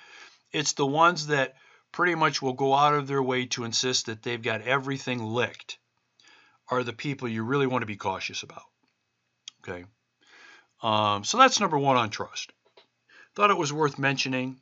It's 0.52 0.74
the 0.74 0.86
ones 0.86 1.28
that 1.28 1.56
pretty 1.92 2.16
much 2.16 2.42
will 2.42 2.54
go 2.54 2.74
out 2.74 2.94
of 2.94 3.08
their 3.08 3.22
way 3.22 3.46
to 3.48 3.64
insist 3.64 4.08
that 4.08 4.24
they've 4.24 4.42
got 4.42 4.62
everything 4.62 5.24
licked 5.24 5.78
are 6.70 6.84
the 6.84 6.94
people 6.94 7.28
you 7.28 7.44
really 7.44 7.68
want 7.68 7.82
to 7.82 7.88
be 7.88 7.96
cautious 7.96 8.44
about. 8.44 8.64
Okay. 9.62 9.86
Um, 10.84 11.24
so 11.24 11.38
that's 11.38 11.60
number 11.60 11.78
one 11.78 11.98
on 11.98 12.10
trust. 12.10 12.52
Thought 13.36 13.52
it 13.52 13.58
was 13.58 13.74
worth 13.74 13.98
mentioning. 13.98 14.60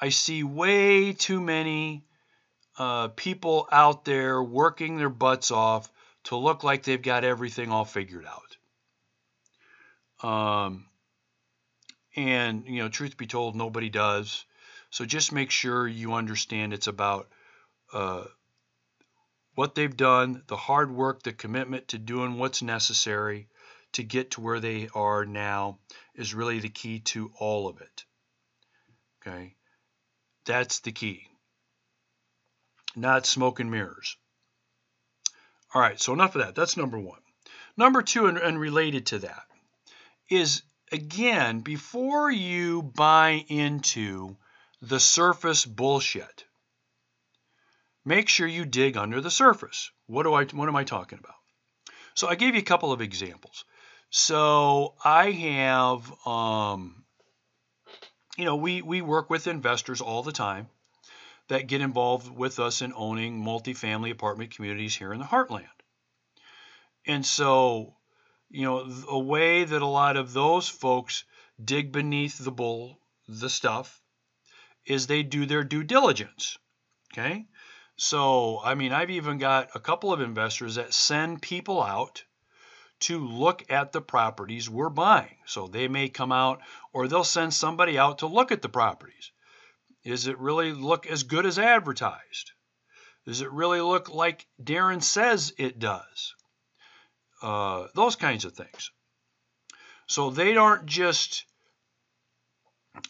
I 0.00 0.10
see 0.10 0.42
way 0.42 1.12
too 1.12 1.40
many 1.40 2.04
uh, 2.78 3.08
people 3.08 3.68
out 3.72 4.04
there 4.04 4.42
working 4.42 4.96
their 4.96 5.08
butts 5.08 5.50
off 5.50 5.90
to 6.26 6.36
look 6.36 6.64
like 6.64 6.82
they've 6.82 7.00
got 7.00 7.24
everything 7.24 7.70
all 7.70 7.84
figured 7.84 8.26
out. 8.26 8.56
Um, 10.22 10.86
and, 12.16 12.66
you 12.66 12.82
know, 12.82 12.88
truth 12.88 13.16
be 13.16 13.26
told, 13.26 13.54
nobody 13.54 13.88
does. 13.88 14.44
So 14.90 15.04
just 15.04 15.32
make 15.32 15.50
sure 15.50 15.86
you 15.86 16.14
understand 16.14 16.72
it's 16.72 16.88
about 16.88 17.28
uh, 17.92 18.24
what 19.54 19.74
they've 19.74 19.96
done, 19.96 20.42
the 20.48 20.56
hard 20.56 20.90
work, 20.90 21.22
the 21.22 21.32
commitment 21.32 21.88
to 21.88 21.98
doing 21.98 22.38
what's 22.38 22.60
necessary 22.62 23.46
to 23.92 24.02
get 24.02 24.32
to 24.32 24.40
where 24.40 24.58
they 24.58 24.88
are 24.94 25.24
now 25.24 25.78
is 26.16 26.34
really 26.34 26.58
the 26.58 26.68
key 26.68 27.00
to 27.00 27.30
all 27.38 27.68
of 27.68 27.80
it. 27.80 28.04
Okay? 29.20 29.54
That's 30.44 30.80
the 30.80 30.92
key. 30.92 31.28
Not 32.96 33.26
smoke 33.26 33.60
and 33.60 33.70
mirrors. 33.70 34.16
All 35.76 35.82
right, 35.82 36.00
so 36.00 36.14
enough 36.14 36.34
of 36.34 36.40
that. 36.40 36.54
That's 36.54 36.78
number 36.78 36.98
one. 36.98 37.20
Number 37.76 38.00
two, 38.00 38.28
and, 38.28 38.38
and 38.38 38.58
related 38.58 39.04
to 39.08 39.18
that, 39.18 39.42
is 40.30 40.62
again, 40.90 41.60
before 41.60 42.30
you 42.30 42.80
buy 42.80 43.44
into 43.48 44.38
the 44.80 44.98
surface 44.98 45.66
bullshit, 45.66 46.46
make 48.06 48.30
sure 48.30 48.46
you 48.46 48.64
dig 48.64 48.96
under 48.96 49.20
the 49.20 49.30
surface. 49.30 49.90
What 50.06 50.22
do 50.22 50.32
I 50.32 50.46
what 50.46 50.66
am 50.66 50.76
I 50.76 50.84
talking 50.84 51.18
about? 51.18 51.36
So 52.14 52.26
I 52.26 52.36
gave 52.36 52.54
you 52.54 52.62
a 52.62 52.64
couple 52.64 52.90
of 52.90 53.02
examples. 53.02 53.66
So 54.08 54.94
I 55.04 55.30
have 55.30 56.26
um, 56.26 57.04
you 58.38 58.46
know, 58.46 58.56
we 58.56 58.80
we 58.80 59.02
work 59.02 59.28
with 59.28 59.46
investors 59.46 60.00
all 60.00 60.22
the 60.22 60.32
time 60.32 60.68
that 61.48 61.66
get 61.66 61.80
involved 61.80 62.28
with 62.28 62.58
us 62.58 62.82
in 62.82 62.92
owning 62.94 63.42
multifamily 63.42 64.10
apartment 64.10 64.54
communities 64.54 64.96
here 64.96 65.12
in 65.12 65.20
the 65.20 65.26
heartland. 65.26 65.66
And 67.06 67.24
so, 67.24 67.94
you 68.50 68.64
know, 68.64 68.92
a 69.08 69.18
way 69.18 69.64
that 69.64 69.82
a 69.82 69.86
lot 69.86 70.16
of 70.16 70.32
those 70.32 70.68
folks 70.68 71.24
dig 71.62 71.92
beneath 71.92 72.38
the 72.38 72.50
bull, 72.50 72.98
the 73.28 73.48
stuff, 73.48 74.00
is 74.84 75.06
they 75.06 75.22
do 75.22 75.46
their 75.46 75.64
due 75.64 75.84
diligence. 75.84 76.58
Okay? 77.12 77.46
So, 77.96 78.60
I 78.62 78.74
mean, 78.74 78.92
I've 78.92 79.10
even 79.10 79.38
got 79.38 79.70
a 79.74 79.80
couple 79.80 80.12
of 80.12 80.20
investors 80.20 80.74
that 80.74 80.92
send 80.92 81.40
people 81.40 81.82
out 81.82 82.24
to 83.00 83.18
look 83.18 83.70
at 83.70 83.92
the 83.92 84.00
properties 84.00 84.70
we're 84.70 84.90
buying. 84.90 85.36
So 85.46 85.66
they 85.66 85.88
may 85.88 86.08
come 86.08 86.32
out 86.32 86.60
or 86.92 87.08
they'll 87.08 87.24
send 87.24 87.54
somebody 87.54 87.98
out 87.98 88.18
to 88.18 88.26
look 88.26 88.52
at 88.52 88.62
the 88.62 88.68
properties. 88.68 89.32
Does 90.06 90.28
it 90.28 90.38
really 90.38 90.72
look 90.72 91.08
as 91.08 91.24
good 91.24 91.46
as 91.46 91.58
advertised? 91.58 92.52
Does 93.26 93.40
it 93.40 93.50
really 93.50 93.80
look 93.80 94.08
like 94.08 94.46
Darin 94.62 95.00
says 95.00 95.52
it 95.58 95.80
does? 95.80 96.36
Uh, 97.42 97.88
those 97.92 98.14
kinds 98.14 98.44
of 98.44 98.52
things. 98.52 98.92
So 100.06 100.30
they 100.30 100.56
aren't 100.56 100.86
just 100.86 101.44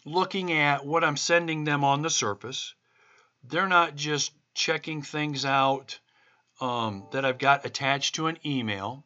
looking 0.05 0.51
at 0.51 0.87
what 0.87 1.03
I'm 1.03 1.17
sending 1.17 1.65
them 1.65 1.83
on 1.83 2.01
the 2.01 2.09
surface. 2.09 2.73
They're 3.43 3.67
not 3.67 3.95
just 3.95 4.31
checking 4.55 5.03
things 5.03 5.45
out 5.45 5.99
um, 6.59 7.05
that 7.11 7.25
I've 7.25 7.37
got 7.37 7.63
attached 7.63 8.15
to 8.15 8.25
an 8.25 8.39
email. 8.43 9.05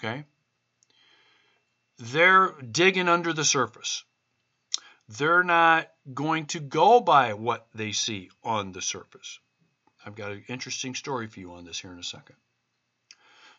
Okay? 0.00 0.24
They're 2.00 2.60
digging 2.60 3.08
under 3.08 3.32
the 3.32 3.44
surface. 3.44 4.02
They're 5.18 5.44
not 5.44 5.90
going 6.12 6.46
to 6.46 6.60
go 6.60 7.00
by 7.00 7.34
what 7.34 7.66
they 7.74 7.92
see 7.92 8.30
on 8.42 8.72
the 8.72 8.80
surface. 8.80 9.38
I've 10.04 10.14
got 10.14 10.32
an 10.32 10.44
interesting 10.48 10.94
story 10.94 11.26
for 11.26 11.40
you 11.40 11.52
on 11.52 11.64
this 11.64 11.78
here 11.80 11.92
in 11.92 11.98
a 11.98 12.04
second. 12.04 12.36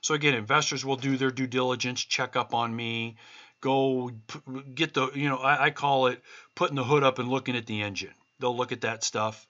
So 0.01 0.13
again, 0.13 0.33
investors 0.33 0.83
will 0.83 0.97
do 0.97 1.15
their 1.15 1.31
due 1.31 1.47
diligence, 1.47 2.03
check 2.03 2.35
up 2.35 2.53
on 2.53 2.75
me, 2.75 3.17
go 3.61 4.11
get 4.75 4.93
the, 4.93 5.11
you 5.15 5.29
know, 5.29 5.37
I, 5.37 5.65
I 5.65 5.69
call 5.69 6.07
it 6.07 6.21
putting 6.55 6.75
the 6.75 6.83
hood 6.83 7.03
up 7.03 7.19
and 7.19 7.29
looking 7.29 7.55
at 7.55 7.65
the 7.65 7.81
engine. 7.81 8.13
They'll 8.39 8.57
look 8.57 8.73
at 8.73 8.81
that 8.81 9.03
stuff. 9.03 9.47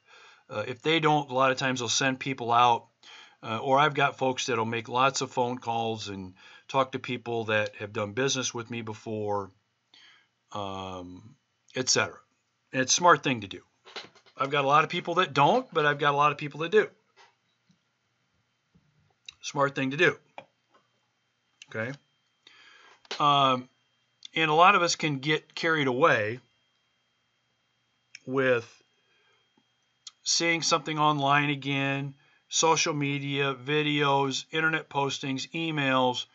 Uh, 0.50 0.64
if 0.68 0.82
they 0.82 1.00
don't, 1.00 1.32
a 1.32 1.34
lot 1.34 1.52
of 1.52 1.58
times 1.58 1.80
they'll 1.80 1.90
send 1.90 2.20
people 2.20 2.52
out, 2.52 2.88
uh, 3.42 3.58
or 3.58 3.80
I've 3.80 3.96
got 3.96 4.18
folks 4.18 4.46
that'll 4.46 4.66
make 4.66 4.90
lots 4.90 5.22
of 5.22 5.32
phone 5.32 5.58
calls 5.58 6.10
and 6.10 6.36
talk 6.68 6.92
to 6.92 7.00
people 7.00 7.46
that 7.46 7.76
have 7.78 7.94
done 7.94 8.12
business 8.12 8.54
with 8.54 8.70
me 8.70 8.82
before, 8.82 9.50
um, 10.52 11.36
etc. 11.76 12.16
And 12.72 12.82
it's 12.82 12.94
a 12.94 12.96
smart 12.96 13.24
thing 13.24 13.42
to 13.42 13.48
do. 13.48 13.62
I've 14.38 14.50
got 14.50 14.66
a 14.66 14.68
lot 14.68 14.84
of 14.84 14.90
people 14.90 15.16
that 15.16 15.34
don't, 15.34 15.72
but 15.74 15.86
I've 15.86 16.00
got 16.00 16.14
a 16.14 16.18
lot 16.18 16.32
of 16.32 16.38
people 16.38 16.62
that 16.62 16.72
do. 16.72 16.90
Smart 19.42 19.76
thing 19.76 19.92
to 19.92 19.98
do. 19.98 20.18
Okay. 21.70 21.92
Um, 23.20 23.70
and 24.36 24.50
a 24.50 24.54
lot 24.54 24.76
of 24.76 24.82
us 24.82 24.96
can 24.96 25.20
get 25.20 25.54
carried 25.54 25.88
away 25.88 26.40
with 28.26 28.82
seeing 30.24 30.62
something 30.62 30.98
online 30.98 31.50
again, 31.50 32.16
social 32.48 32.94
media, 32.94 33.54
videos, 33.54 34.46
internet 34.52 34.90
postings, 34.90 35.50
emails, 35.52 36.26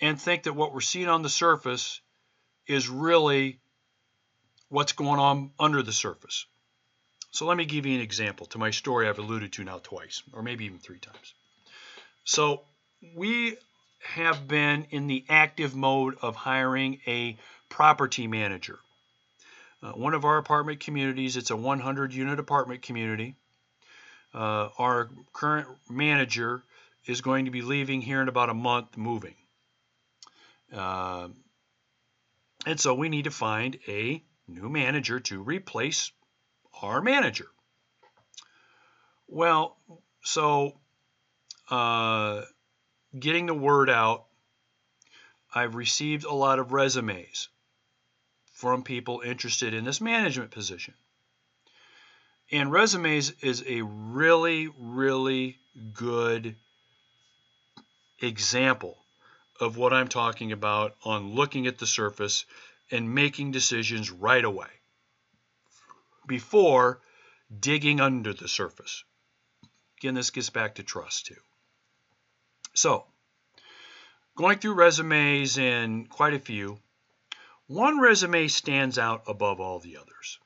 and 0.00 0.20
think 0.20 0.44
that 0.44 0.54
what 0.54 0.72
we're 0.72 0.80
seeing 0.80 1.08
on 1.08 1.22
the 1.22 1.28
surface 1.28 2.00
is 2.66 2.88
really 2.88 3.60
what's 4.68 4.92
going 4.92 5.20
on 5.20 5.50
under 5.58 5.82
the 5.82 5.92
surface. 5.92 6.46
So 7.30 7.46
let 7.46 7.56
me 7.56 7.64
give 7.64 7.84
you 7.84 7.96
an 7.96 8.00
example 8.00 8.46
to 8.46 8.58
my 8.58 8.70
story 8.70 9.08
I've 9.08 9.18
alluded 9.18 9.52
to 9.54 9.64
now 9.64 9.80
twice, 9.82 10.22
or 10.32 10.42
maybe 10.42 10.66
even 10.66 10.78
three 10.78 10.98
times. 10.98 11.34
So 12.24 12.62
we 13.14 13.56
have 14.04 14.46
been 14.46 14.86
in 14.90 15.06
the 15.06 15.24
active 15.28 15.74
mode 15.74 16.16
of 16.22 16.36
hiring 16.36 17.00
a 17.06 17.36
property 17.68 18.26
manager. 18.26 18.78
Uh, 19.82 19.92
one 19.92 20.14
of 20.14 20.24
our 20.24 20.38
apartment 20.38 20.80
communities, 20.80 21.36
it's 21.36 21.50
a 21.50 21.56
100 21.56 22.14
unit 22.14 22.38
apartment 22.38 22.82
community. 22.82 23.34
Uh, 24.32 24.68
our 24.78 25.10
current 25.32 25.68
manager 25.90 26.62
is 27.06 27.20
going 27.20 27.44
to 27.44 27.50
be 27.50 27.62
leaving 27.62 28.00
here 28.00 28.22
in 28.22 28.28
about 28.28 28.48
a 28.48 28.54
month, 28.54 28.96
moving. 28.96 29.34
Uh, 30.72 31.28
and 32.66 32.80
so 32.80 32.94
we 32.94 33.08
need 33.08 33.24
to 33.24 33.30
find 33.30 33.78
a 33.86 34.22
new 34.46 34.68
manager 34.68 35.20
to 35.20 35.42
replace 35.42 36.12
our 36.82 37.00
manager. 37.00 37.46
Well, 39.26 39.76
so 40.22 40.78
uh, 41.70 42.42
getting 43.18 43.46
the 43.46 43.54
word 43.54 43.88
out, 43.88 44.26
I've 45.54 45.74
received 45.74 46.24
a 46.24 46.32
lot 46.32 46.58
of 46.58 46.72
resumes 46.72 47.48
from 48.52 48.82
people 48.82 49.22
interested 49.24 49.74
in 49.74 49.84
this 49.84 50.00
management 50.00 50.50
position. 50.50 50.94
And 52.52 52.70
resumes 52.70 53.32
is 53.40 53.64
a 53.66 53.82
really, 53.82 54.68
really 54.78 55.58
good 55.92 56.56
example 58.20 58.98
of 59.60 59.76
what 59.76 59.92
I'm 59.92 60.08
talking 60.08 60.52
about 60.52 60.94
on 61.04 61.34
looking 61.34 61.66
at 61.66 61.78
the 61.78 61.86
surface 61.86 62.44
and 62.90 63.14
making 63.14 63.52
decisions 63.52 64.10
right 64.10 64.44
away 64.44 64.68
before 66.26 67.00
digging 67.60 68.00
under 68.00 68.32
the 68.32 68.48
surface. 68.48 69.04
Again, 69.98 70.14
this 70.14 70.30
gets 70.30 70.50
back 70.50 70.76
to 70.76 70.82
trust 70.82 71.26
too. 71.26 71.40
So, 72.74 73.06
going 74.36 74.58
through 74.58 74.74
resumes 74.74 75.58
and 75.58 76.08
quite 76.08 76.34
a 76.34 76.38
few, 76.38 76.78
one 77.66 78.00
resume 78.00 78.48
stands 78.48 78.98
out 78.98 79.24
above 79.26 79.60
all 79.60 79.78
the 79.78 79.96
others. 79.96 80.38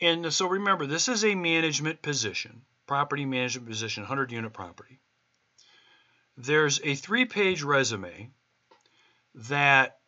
And 0.00 0.32
so 0.32 0.46
remember, 0.46 0.86
this 0.86 1.08
is 1.08 1.24
a 1.24 1.34
management 1.34 2.00
position, 2.02 2.62
property 2.86 3.24
management 3.24 3.68
position, 3.68 4.04
100 4.04 4.32
unit 4.32 4.52
property. 4.52 4.98
There's 6.36 6.80
a 6.82 6.94
three 6.94 7.26
page 7.26 7.62
resume 7.62 8.30
that 9.34 9.99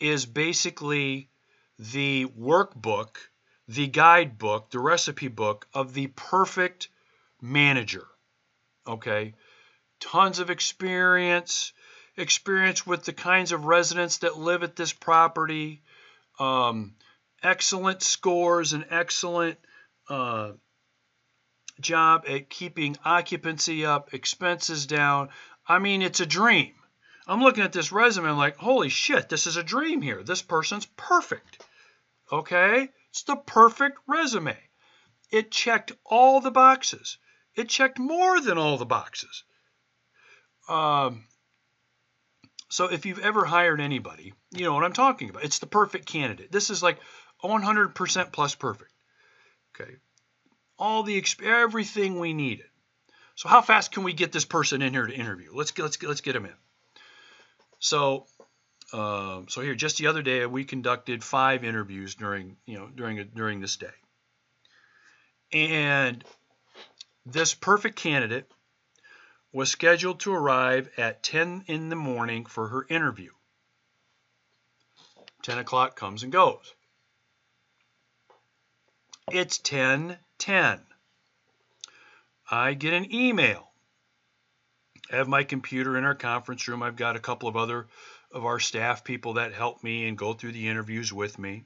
is 0.00 0.26
basically 0.26 1.30
the 1.78 2.26
workbook, 2.26 3.16
the 3.66 3.86
guidebook, 3.86 4.70
the 4.70 4.78
recipe 4.78 5.28
book 5.28 5.66
of 5.74 5.94
the 5.94 6.08
perfect 6.08 6.88
manager. 7.40 8.06
Okay? 8.86 9.34
Tons 10.00 10.38
of 10.38 10.50
experience, 10.50 11.72
experience 12.16 12.86
with 12.86 13.04
the 13.04 13.12
kinds 13.12 13.52
of 13.52 13.64
residents 13.64 14.18
that 14.18 14.38
live 14.38 14.62
at 14.62 14.76
this 14.76 14.92
property, 14.92 15.82
um, 16.38 16.94
excellent 17.42 18.02
scores 18.02 18.72
and 18.72 18.86
excellent 18.90 19.58
uh, 20.08 20.52
job 21.80 22.24
at 22.28 22.50
keeping 22.50 22.96
occupancy 23.04 23.84
up, 23.84 24.14
expenses 24.14 24.86
down. 24.86 25.28
I 25.66 25.78
mean, 25.78 26.02
it's 26.02 26.20
a 26.20 26.26
dream. 26.26 26.74
I'm 27.28 27.42
looking 27.42 27.62
at 27.62 27.74
this 27.74 27.92
resume, 27.92 28.30
I'm 28.30 28.38
like, 28.38 28.56
holy 28.56 28.88
shit, 28.88 29.28
this 29.28 29.46
is 29.46 29.56
a 29.56 29.62
dream 29.62 30.00
here. 30.00 30.22
This 30.22 30.40
person's 30.40 30.86
perfect. 30.96 31.62
Okay? 32.32 32.88
It's 33.10 33.22
the 33.24 33.36
perfect 33.36 33.98
resume. 34.06 34.56
It 35.30 35.50
checked 35.50 35.92
all 36.06 36.40
the 36.40 36.50
boxes. 36.50 37.18
It 37.54 37.68
checked 37.68 37.98
more 37.98 38.40
than 38.40 38.56
all 38.56 38.78
the 38.78 38.86
boxes. 38.86 39.44
Um, 40.70 41.26
so 42.70 42.86
if 42.86 43.04
you've 43.04 43.18
ever 43.18 43.44
hired 43.44 43.80
anybody, 43.80 44.32
you 44.52 44.64
know 44.64 44.74
what 44.74 44.84
I'm 44.84 44.94
talking 44.94 45.28
about. 45.28 45.44
It's 45.44 45.58
the 45.58 45.66
perfect 45.66 46.06
candidate. 46.06 46.50
This 46.50 46.70
is 46.70 46.82
like 46.82 46.98
100% 47.44 48.32
plus 48.32 48.54
perfect. 48.54 48.92
Okay. 49.74 49.96
All 50.78 51.02
the 51.02 51.22
everything 51.44 52.18
we 52.18 52.32
needed. 52.32 52.66
So 53.34 53.48
how 53.48 53.60
fast 53.60 53.92
can 53.92 54.02
we 54.02 54.14
get 54.14 54.32
this 54.32 54.44
person 54.44 54.80
in 54.80 54.94
here 54.94 55.06
to 55.06 55.14
interview? 55.14 55.50
Let's 55.52 55.72
get, 55.72 55.82
let's 55.82 56.02
let's 56.02 56.20
get 56.22 56.36
him 56.36 56.46
in. 56.46 56.54
So 57.78 58.26
um, 58.92 59.46
so 59.48 59.60
here, 59.60 59.74
just 59.74 59.98
the 59.98 60.06
other 60.06 60.22
day, 60.22 60.46
we 60.46 60.64
conducted 60.64 61.22
five 61.22 61.62
interviews 61.62 62.14
during 62.14 62.56
you 62.64 62.78
know 62.78 62.88
during 62.88 63.18
a, 63.18 63.24
during 63.24 63.60
this 63.60 63.76
day, 63.76 63.86
and 65.52 66.24
this 67.26 67.52
perfect 67.52 67.96
candidate 67.96 68.50
was 69.52 69.70
scheduled 69.70 70.20
to 70.20 70.32
arrive 70.32 70.88
at 70.96 71.22
10 71.22 71.64
in 71.66 71.88
the 71.88 71.96
morning 71.96 72.44
for 72.44 72.68
her 72.68 72.86
interview. 72.88 73.30
10 75.42 75.58
o'clock 75.58 75.96
comes 75.96 76.22
and 76.22 76.32
goes. 76.32 76.74
It's 79.30 79.58
10:10. 79.58 80.80
I 82.50 82.72
get 82.72 82.94
an 82.94 83.14
email. 83.14 83.67
Have 85.10 85.28
my 85.28 85.44
computer 85.44 85.96
in 85.96 86.04
our 86.04 86.14
conference 86.14 86.68
room. 86.68 86.82
I've 86.82 86.96
got 86.96 87.16
a 87.16 87.20
couple 87.20 87.48
of 87.48 87.56
other 87.56 87.88
of 88.30 88.44
our 88.44 88.60
staff 88.60 89.04
people 89.04 89.34
that 89.34 89.54
help 89.54 89.82
me 89.82 90.06
and 90.06 90.18
go 90.18 90.34
through 90.34 90.52
the 90.52 90.68
interviews 90.68 91.12
with 91.12 91.38
me. 91.38 91.64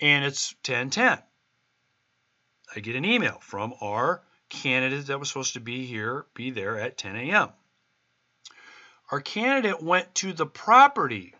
And 0.00 0.24
it's 0.24 0.54
10:10. 0.62 1.22
I 2.74 2.80
get 2.80 2.96
an 2.96 3.04
email 3.06 3.38
from 3.40 3.72
our 3.80 4.22
candidate 4.50 5.06
that 5.06 5.18
was 5.18 5.28
supposed 5.28 5.54
to 5.54 5.60
be 5.60 5.86
here, 5.86 6.26
be 6.34 6.50
there 6.50 6.78
at 6.78 6.98
10 6.98 7.16
a.m. 7.16 7.50
Our 9.10 9.20
candidate 9.20 9.82
went 9.82 10.14
to 10.16 10.32
the 10.32 10.46
property 10.46 11.34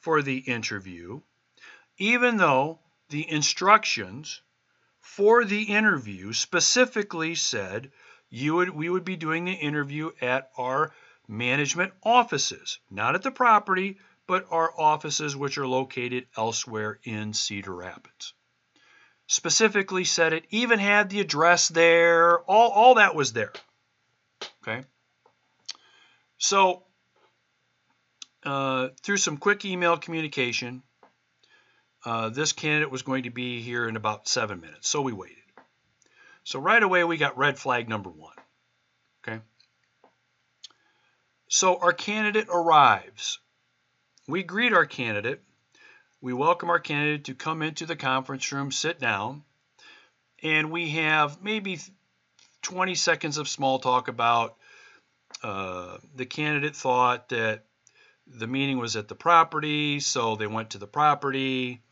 for 0.00 0.22
the 0.22 0.38
interview, 0.38 1.22
even 1.96 2.36
though 2.36 2.80
the 3.08 3.28
instructions 3.28 4.42
for 5.00 5.44
the 5.44 5.64
interview 5.64 6.32
specifically 6.32 7.34
said 7.34 7.90
you 8.34 8.56
would 8.56 8.70
we 8.70 8.90
would 8.90 9.04
be 9.04 9.14
doing 9.14 9.44
the 9.44 9.52
interview 9.52 10.10
at 10.20 10.50
our 10.58 10.92
management 11.28 11.92
offices, 12.02 12.80
not 12.90 13.14
at 13.14 13.22
the 13.22 13.30
property, 13.30 13.98
but 14.26 14.46
our 14.50 14.72
offices 14.76 15.36
which 15.36 15.56
are 15.56 15.68
located 15.68 16.26
elsewhere 16.36 16.98
in 17.04 17.32
Cedar 17.32 17.72
Rapids. 17.72 18.34
Specifically 19.28 20.04
said 20.04 20.32
it, 20.32 20.46
even 20.50 20.80
had 20.80 21.10
the 21.10 21.20
address 21.20 21.68
there, 21.68 22.40
all, 22.40 22.70
all 22.72 22.94
that 22.96 23.14
was 23.14 23.32
there. 23.32 23.52
Okay. 24.62 24.84
So, 26.36 26.82
uh, 28.44 28.88
through 29.00 29.18
some 29.18 29.36
quick 29.36 29.64
email 29.64 29.96
communication, 29.96 30.82
uh, 32.04 32.30
this 32.30 32.52
candidate 32.52 32.90
was 32.90 33.02
going 33.02 33.22
to 33.22 33.30
be 33.30 33.62
here 33.62 33.88
in 33.88 33.96
about 33.96 34.26
seven 34.26 34.60
minutes, 34.60 34.88
so 34.88 35.00
we 35.02 35.12
waited. 35.12 35.43
So, 36.44 36.58
right 36.60 36.82
away, 36.82 37.04
we 37.04 37.16
got 37.16 37.38
red 37.38 37.58
flag 37.58 37.88
number 37.88 38.10
one. 38.10 38.34
Okay. 39.26 39.40
So 41.48 41.76
our 41.76 41.92
candidate 41.92 42.48
arrives. 42.50 43.38
We 44.26 44.42
greet 44.42 44.72
our 44.72 44.86
candidate. 44.86 45.40
We 46.20 46.32
welcome 46.32 46.68
our 46.68 46.80
candidate 46.80 47.26
to 47.26 47.34
come 47.34 47.62
into 47.62 47.86
the 47.86 47.94
conference 47.94 48.50
room, 48.50 48.72
sit 48.72 48.98
down, 48.98 49.44
and 50.42 50.72
we 50.72 50.90
have 50.90 51.42
maybe 51.42 51.78
20 52.62 52.96
seconds 52.96 53.38
of 53.38 53.48
small 53.48 53.78
talk 53.78 54.08
about 54.08 54.56
uh, 55.44 55.98
the 56.16 56.26
candidate 56.26 56.74
thought 56.74 57.28
that 57.28 57.66
the 58.26 58.48
meeting 58.48 58.78
was 58.78 58.96
at 58.96 59.06
the 59.06 59.14
property, 59.14 60.00
so 60.00 60.34
they 60.34 60.48
went 60.48 60.70
to 60.70 60.78
the 60.78 60.88
property 60.88 61.83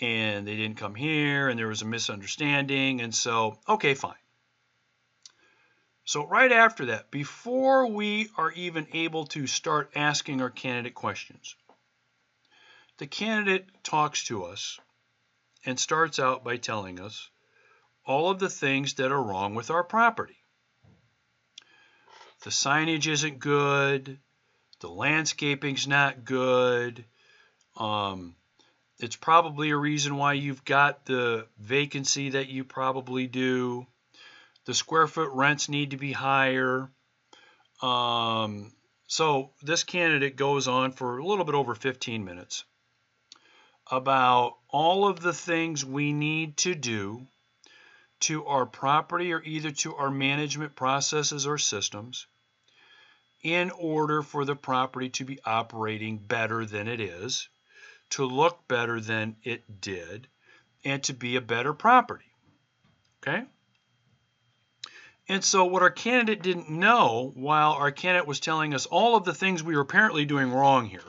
and 0.00 0.46
they 0.46 0.56
didn't 0.56 0.78
come 0.78 0.94
here 0.94 1.48
and 1.48 1.58
there 1.58 1.68
was 1.68 1.82
a 1.82 1.86
misunderstanding. 1.86 3.00
And 3.00 3.14
so, 3.14 3.58
okay, 3.68 3.94
fine. 3.94 4.14
So 6.04 6.26
right 6.26 6.50
after 6.50 6.86
that, 6.86 7.10
before 7.10 7.86
we 7.86 8.30
are 8.36 8.50
even 8.52 8.86
able 8.92 9.26
to 9.26 9.46
start 9.46 9.92
asking 9.94 10.40
our 10.40 10.50
candidate 10.50 10.94
questions, 10.94 11.54
the 12.98 13.06
candidate 13.06 13.68
talks 13.82 14.24
to 14.24 14.44
us 14.44 14.80
and 15.64 15.78
starts 15.78 16.18
out 16.18 16.42
by 16.42 16.56
telling 16.56 17.00
us 17.00 17.30
all 18.04 18.30
of 18.30 18.38
the 18.38 18.48
things 18.48 18.94
that 18.94 19.12
are 19.12 19.22
wrong 19.22 19.54
with 19.54 19.70
our 19.70 19.84
property. 19.84 20.36
The 22.42 22.50
signage 22.50 23.06
isn't 23.06 23.38
good. 23.38 24.18
The 24.80 24.88
landscaping's 24.88 25.86
not 25.86 26.24
good. 26.24 27.04
Um, 27.76 28.34
it's 29.02 29.16
probably 29.16 29.70
a 29.70 29.76
reason 29.76 30.16
why 30.16 30.34
you've 30.34 30.64
got 30.64 31.04
the 31.04 31.46
vacancy 31.58 32.30
that 32.30 32.48
you 32.48 32.64
probably 32.64 33.26
do. 33.26 33.86
The 34.66 34.74
square 34.74 35.06
foot 35.06 35.30
rents 35.32 35.68
need 35.68 35.90
to 35.92 35.96
be 35.96 36.12
higher. 36.12 36.90
Um, 37.82 38.72
so 39.06 39.50
this 39.62 39.84
candidate 39.84 40.36
goes 40.36 40.68
on 40.68 40.92
for 40.92 41.18
a 41.18 41.24
little 41.24 41.44
bit 41.44 41.54
over 41.54 41.74
15 41.74 42.24
minutes 42.24 42.64
about 43.90 44.56
all 44.68 45.08
of 45.08 45.20
the 45.20 45.32
things 45.32 45.84
we 45.84 46.12
need 46.12 46.56
to 46.58 46.74
do 46.74 47.26
to 48.20 48.44
our 48.46 48.66
property 48.66 49.32
or 49.32 49.42
either 49.42 49.70
to 49.70 49.96
our 49.96 50.10
management 50.10 50.76
processes 50.76 51.46
or 51.46 51.58
systems 51.58 52.26
in 53.42 53.70
order 53.70 54.22
for 54.22 54.44
the 54.44 54.54
property 54.54 55.08
to 55.08 55.24
be 55.24 55.40
operating 55.44 56.18
better 56.18 56.66
than 56.66 56.86
it 56.86 57.00
is, 57.00 57.48
to 58.10 58.24
look 58.24 58.66
better 58.68 59.00
than 59.00 59.36
it 59.42 59.80
did, 59.80 60.28
and 60.84 61.02
to 61.04 61.12
be 61.12 61.36
a 61.36 61.40
better 61.40 61.72
property. 61.72 62.32
Okay? 63.22 63.44
And 65.28 65.44
so, 65.44 65.64
what 65.64 65.82
our 65.82 65.90
candidate 65.90 66.42
didn't 66.42 66.70
know, 66.70 67.30
while 67.34 67.72
our 67.72 67.92
candidate 67.92 68.26
was 68.26 68.40
telling 68.40 68.74
us 68.74 68.86
all 68.86 69.14
of 69.14 69.24
the 69.24 69.34
things 69.34 69.62
we 69.62 69.76
were 69.76 69.82
apparently 69.82 70.24
doing 70.24 70.50
wrong 70.50 70.86
here, 70.86 71.02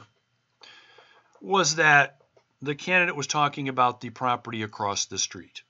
was 1.42 1.78
that 1.78 2.22
the 2.62 2.76
candidate 2.76 3.16
was 3.16 3.26
talking 3.26 3.68
about 3.68 4.00
the 4.00 4.12
property 4.12 4.62
across 4.62 5.06
the 5.06 5.18
street. 5.18 5.64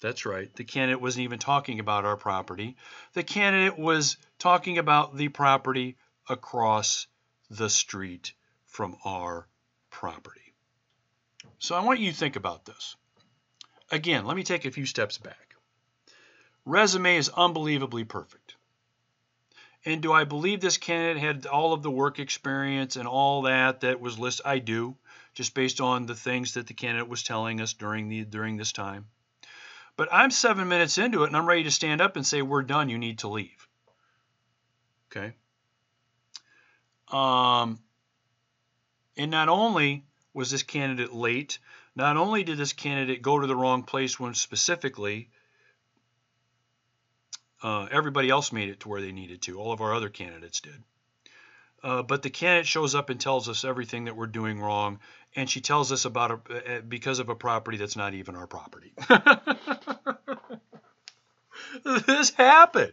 That's 0.00 0.24
right. 0.24 0.54
The 0.54 0.64
candidate 0.64 1.00
wasn't 1.00 1.24
even 1.24 1.38
talking 1.38 1.78
about 1.80 2.04
our 2.04 2.16
property. 2.16 2.76
The 3.12 3.22
candidate 3.22 3.78
was 3.78 4.16
talking 4.38 4.78
about 4.78 5.16
the 5.16 5.28
property 5.28 5.96
across 6.28 7.06
the 7.50 7.68
street 7.68 8.32
from 8.66 8.96
our 9.04 9.46
property. 9.94 10.52
So 11.58 11.74
I 11.74 11.84
want 11.84 12.00
you 12.00 12.10
to 12.10 12.16
think 12.16 12.36
about 12.36 12.64
this. 12.64 12.96
Again, 13.90 14.26
let 14.26 14.36
me 14.36 14.42
take 14.42 14.64
a 14.64 14.70
few 14.70 14.86
steps 14.86 15.18
back 15.18 15.44
resume 16.64 17.16
is 17.16 17.28
unbelievably 17.28 18.04
perfect. 18.04 18.56
And 19.84 20.00
do 20.00 20.12
I 20.12 20.24
believe 20.24 20.60
this 20.60 20.78
candidate 20.78 21.22
had 21.22 21.46
all 21.46 21.74
of 21.74 21.82
the 21.82 21.90
work 21.90 22.18
experience 22.18 22.96
and 22.96 23.06
all 23.06 23.42
that 23.42 23.80
that 23.80 24.00
was 24.00 24.18
listed? 24.18 24.46
I 24.46 24.58
do, 24.58 24.96
just 25.34 25.54
based 25.54 25.80
on 25.80 26.06
the 26.06 26.14
things 26.14 26.54
that 26.54 26.66
the 26.66 26.74
candidate 26.74 27.08
was 27.08 27.22
telling 27.22 27.60
us 27.60 27.74
during 27.74 28.08
the 28.08 28.24
during 28.24 28.56
this 28.56 28.72
time. 28.72 29.06
But 29.96 30.08
I'm 30.10 30.30
seven 30.30 30.68
minutes 30.68 30.96
into 30.96 31.22
it 31.22 31.26
and 31.28 31.36
I'm 31.36 31.46
ready 31.46 31.64
to 31.64 31.70
stand 31.70 32.00
up 32.00 32.16
and 32.16 32.26
say, 32.26 32.40
We're 32.40 32.62
done, 32.62 32.88
you 32.88 32.98
need 32.98 33.18
to 33.18 33.28
leave. 33.28 33.68
Okay. 35.10 35.34
Um, 37.12 37.78
and 39.16 39.30
not 39.30 39.48
only 39.48 40.04
was 40.32 40.50
this 40.50 40.62
candidate 40.62 41.12
late, 41.12 41.58
not 41.94 42.16
only 42.16 42.42
did 42.42 42.58
this 42.58 42.72
candidate 42.72 43.22
go 43.22 43.38
to 43.38 43.46
the 43.46 43.56
wrong 43.56 43.82
place 43.82 44.18
when 44.18 44.34
specifically, 44.34 45.30
uh, 47.62 47.86
everybody 47.90 48.30
else 48.30 48.52
made 48.52 48.68
it 48.68 48.80
to 48.80 48.88
where 48.88 49.00
they 49.00 49.12
needed 49.12 49.42
to. 49.42 49.58
All 49.58 49.72
of 49.72 49.80
our 49.80 49.94
other 49.94 50.08
candidates 50.08 50.60
did. 50.60 50.82
Uh, 51.82 52.02
but 52.02 52.22
the 52.22 52.30
candidate 52.30 52.66
shows 52.66 52.94
up 52.94 53.10
and 53.10 53.20
tells 53.20 53.48
us 53.48 53.64
everything 53.64 54.06
that 54.06 54.16
we're 54.16 54.26
doing 54.26 54.58
wrong 54.58 54.98
and 55.36 55.50
she 55.50 55.60
tells 55.60 55.92
us 55.92 56.04
about 56.04 56.48
a, 56.50 56.82
because 56.82 57.18
of 57.18 57.28
a 57.28 57.34
property 57.34 57.76
that's 57.76 57.96
not 57.96 58.14
even 58.14 58.36
our 58.36 58.46
property. 58.46 58.92
this 62.06 62.30
happened. 62.30 62.92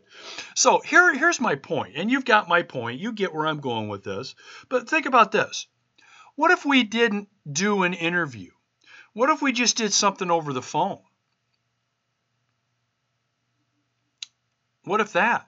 So 0.55 0.81
here, 0.83 1.13
here's 1.13 1.39
my 1.39 1.55
point, 1.55 1.93
and 1.95 2.09
you've 2.09 2.25
got 2.25 2.49
my 2.49 2.63
point. 2.63 2.99
You 2.99 3.11
get 3.11 3.33
where 3.33 3.45
I'm 3.45 3.59
going 3.59 3.89
with 3.89 4.03
this. 4.03 4.35
But 4.69 4.89
think 4.89 5.05
about 5.05 5.31
this. 5.31 5.67
What 6.35 6.51
if 6.51 6.65
we 6.65 6.83
didn't 6.83 7.29
do 7.51 7.83
an 7.83 7.93
interview? 7.93 8.51
What 9.13 9.29
if 9.29 9.41
we 9.41 9.51
just 9.51 9.77
did 9.77 9.93
something 9.93 10.31
over 10.31 10.53
the 10.53 10.61
phone? 10.61 10.99
What 14.83 15.01
if 15.01 15.13
that? 15.13 15.47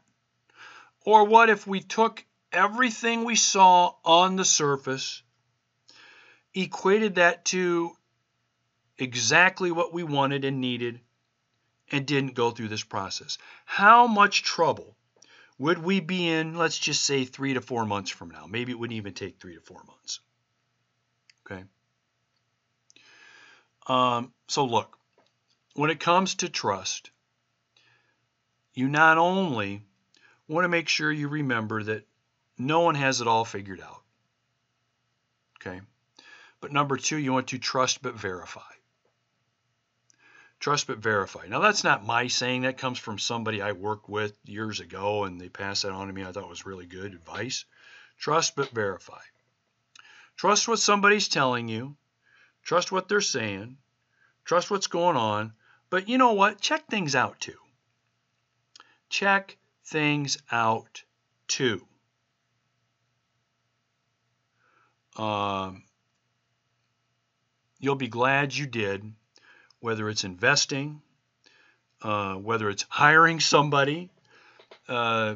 Or 1.06 1.26
what 1.26 1.50
if 1.50 1.66
we 1.66 1.80
took 1.80 2.24
everything 2.52 3.24
we 3.24 3.36
saw 3.36 3.94
on 4.06 4.36
the 4.36 4.46
surface, 4.46 5.24
equated 6.54 7.16
that 7.16 7.46
to 7.46 7.92
exactly 8.98 9.72
what 9.72 9.94
we 9.94 10.04
wanted 10.04 10.46
and 10.46 10.62
needed, 10.62 11.00
and 11.92 12.06
didn't 12.06 12.36
go 12.36 12.52
through 12.52 12.68
this 12.68 12.84
process? 12.84 13.38
How 13.66 14.08
much 14.08 14.44
trouble 14.44 14.96
would 15.58 15.78
we 15.78 16.00
be 16.00 16.28
in, 16.28 16.56
let's 16.56 16.78
just 16.78 17.04
say 17.04 17.26
three 17.26 17.54
to 17.56 17.62
four 17.62 17.86
months 17.86 18.12
from 18.12 18.30
now? 18.30 18.46
Maybe 18.48 18.72
it 18.72 18.80
wouldn't 18.80 18.98
even 18.98 19.14
take 19.14 19.40
three 19.40 19.56
to 19.56 19.62
four 19.62 19.84
months. 19.86 20.20
Okay. 21.46 21.64
Um, 23.88 24.34
so, 24.48 24.66
look, 24.66 24.98
when 25.76 25.90
it 25.90 26.00
comes 26.00 26.36
to 26.36 26.50
trust, 26.50 27.12
you 28.74 28.88
not 28.88 29.18
only 29.18 29.82
want 30.48 30.66
to 30.66 30.70
make 30.70 30.88
sure 30.88 31.12
you 31.12 31.28
remember 31.28 31.84
that 31.84 32.08
no 32.58 32.82
one 32.82 32.96
has 32.96 33.22
it 33.22 33.28
all 33.28 33.46
figured 33.46 33.82
out. 33.82 34.02
Okay. 35.60 35.82
But 36.62 36.72
number 36.72 36.98
two, 36.98 37.18
you 37.18 37.34
want 37.34 37.48
to 37.50 37.58
trust 37.58 38.02
but 38.02 38.16
verify. 38.16 38.62
Trust 40.60 40.88
but 40.88 41.00
verify. 41.00 41.48
Now, 41.48 41.60
that's 41.60 41.84
not 41.84 42.06
my 42.06 42.28
saying. 42.28 42.62
That 42.62 42.78
comes 42.78 42.98
from 42.98 43.20
somebody 43.20 43.62
I 43.62 43.74
worked 43.74 44.08
with 44.08 44.38
years 44.46 44.80
ago, 44.80 45.26
and 45.26 45.42
they 45.42 45.50
passed 45.50 45.84
that 45.84 45.92
on 45.92 46.08
to 46.08 46.14
me. 46.14 46.24
I 46.24 46.32
thought 46.32 46.44
it 46.44 46.50
was 46.50 46.66
really 46.66 46.86
good 46.86 47.14
advice. 47.14 47.66
Trust 48.18 48.56
but 48.56 48.70
verify. 48.70 49.20
Trust 50.36 50.68
what 50.68 50.80
somebody's 50.80 51.28
telling 51.28 51.68
you. 51.68 51.96
Trust 52.64 52.92
what 52.92 53.08
they're 53.08 53.22
saying. 53.22 53.78
Trust 54.46 54.72
what's 54.72 54.88
going 54.88 55.18
on. 55.18 55.54
But 55.90 56.10
you 56.10 56.18
know 56.18 56.34
what? 56.34 56.60
Check 56.60 56.88
things 56.88 57.16
out 57.16 57.40
too. 57.40 57.58
Check 59.10 59.58
things 59.86 60.38
out 60.52 61.04
too. 61.48 61.86
Um, 65.16 65.84
you'll 67.80 67.96
be 67.96 68.08
glad 68.08 68.56
you 68.56 68.66
did, 68.66 69.04
whether 69.80 70.10
it's 70.10 70.24
investing, 70.24 71.02
uh, 72.02 72.34
whether 72.36 72.70
it's 72.70 72.86
hiring 72.90 73.40
somebody, 73.40 74.10
uh, 74.90 75.36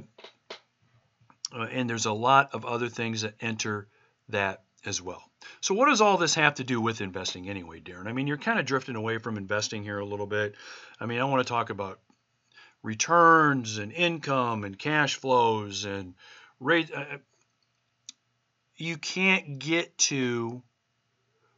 uh, 1.53 1.67
and 1.71 1.89
there's 1.89 2.07
a 2.07 2.13
lot 2.13 2.53
of 2.53 2.65
other 2.65 2.89
things 2.89 3.21
that 3.21 3.35
enter 3.39 3.87
that 4.29 4.63
as 4.85 5.01
well. 5.01 5.23
So, 5.61 5.73
what 5.73 5.87
does 5.87 6.01
all 6.01 6.17
this 6.17 6.35
have 6.35 6.55
to 6.55 6.63
do 6.63 6.79
with 6.79 7.01
investing 7.01 7.49
anyway, 7.49 7.79
Darin? 7.79 8.07
I 8.07 8.13
mean, 8.13 8.27
you're 8.27 8.37
kind 8.37 8.59
of 8.59 8.65
drifting 8.65 8.95
away 8.95 9.17
from 9.17 9.37
investing 9.37 9.83
here 9.83 9.99
a 9.99 10.05
little 10.05 10.27
bit. 10.27 10.55
I 10.99 11.05
mean, 11.05 11.19
I 11.19 11.25
want 11.25 11.45
to 11.45 11.49
talk 11.51 11.69
about 11.69 11.99
returns 12.83 13.77
and 13.77 13.91
income 13.91 14.63
and 14.63 14.77
cash 14.77 15.15
flows 15.15 15.85
and 15.85 16.13
rate. 16.59 16.91
Uh, 16.93 17.17
you 18.75 18.97
can't 18.97 19.59
get 19.59 19.97
to 19.97 20.61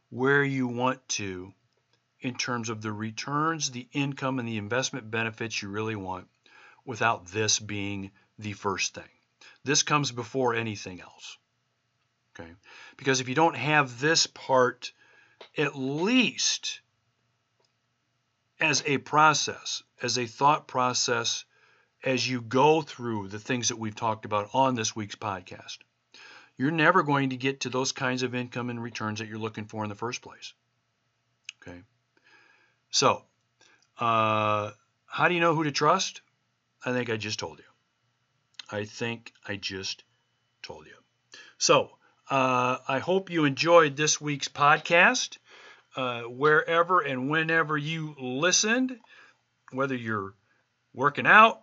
where 0.08 0.42
you 0.42 0.66
want 0.66 1.06
to 1.08 1.52
in 2.20 2.34
terms 2.34 2.68
of 2.68 2.82
the 2.82 2.92
returns, 2.92 3.70
the 3.70 3.88
income, 3.92 4.38
and 4.38 4.48
the 4.48 4.58
investment 4.58 5.10
benefits 5.10 5.62
you 5.62 5.68
really 5.68 5.96
want 5.96 6.28
without 6.84 7.26
this 7.26 7.58
being 7.58 8.10
the 8.38 8.52
first 8.52 8.94
thing. 8.94 9.08
This 9.64 9.82
comes 9.82 10.12
before 10.12 10.54
anything 10.54 11.00
else. 11.00 11.38
Okay? 12.40 12.52
Because 12.96 13.20
if 13.20 13.28
you 13.28 13.34
don't 13.34 13.56
have 13.56 14.00
this 14.00 14.26
part, 14.26 14.92
at 15.56 15.76
least 15.76 16.80
as 18.60 18.82
a 18.86 18.98
process, 18.98 19.82
as 20.02 20.18
a 20.18 20.26
thought 20.26 20.68
process, 20.68 21.44
as 22.04 22.28
you 22.28 22.40
go 22.40 22.82
through 22.82 23.28
the 23.28 23.38
things 23.38 23.68
that 23.68 23.78
we've 23.78 23.94
talked 23.94 24.24
about 24.24 24.50
on 24.54 24.74
this 24.74 24.94
week's 24.96 25.16
podcast, 25.16 25.78
you're 26.56 26.70
never 26.70 27.02
going 27.02 27.30
to 27.30 27.36
get 27.36 27.60
to 27.60 27.70
those 27.70 27.92
kinds 27.92 28.22
of 28.22 28.34
income 28.34 28.70
and 28.70 28.82
returns 28.82 29.18
that 29.18 29.28
you're 29.28 29.38
looking 29.38 29.66
for 29.66 29.82
in 29.82 29.88
the 29.88 29.96
first 29.96 30.20
place. 30.20 30.52
Okay. 31.62 31.80
So, 32.90 33.22
uh, 33.98 34.72
how 35.06 35.28
do 35.28 35.34
you 35.34 35.40
know 35.40 35.54
who 35.54 35.64
to 35.64 35.72
trust? 35.72 36.20
I 36.84 36.92
think 36.92 37.10
I 37.10 37.16
just 37.16 37.38
told 37.38 37.58
you. 37.58 37.64
I 38.70 38.84
think 38.84 39.32
I 39.46 39.56
just 39.56 40.04
told 40.62 40.86
you. 40.86 40.92
So, 41.58 41.90
uh, 42.30 42.78
I 42.86 43.00
hope 43.00 43.30
you 43.30 43.44
enjoyed 43.44 43.96
this 43.96 44.20
week's 44.20 44.48
podcast. 44.48 45.36
Uh, 45.96 46.22
wherever 46.22 47.00
and 47.00 47.28
whenever 47.28 47.76
you 47.76 48.14
listened, 48.20 48.96
whether 49.72 49.96
you're 49.96 50.34
working 50.94 51.26
out, 51.26 51.62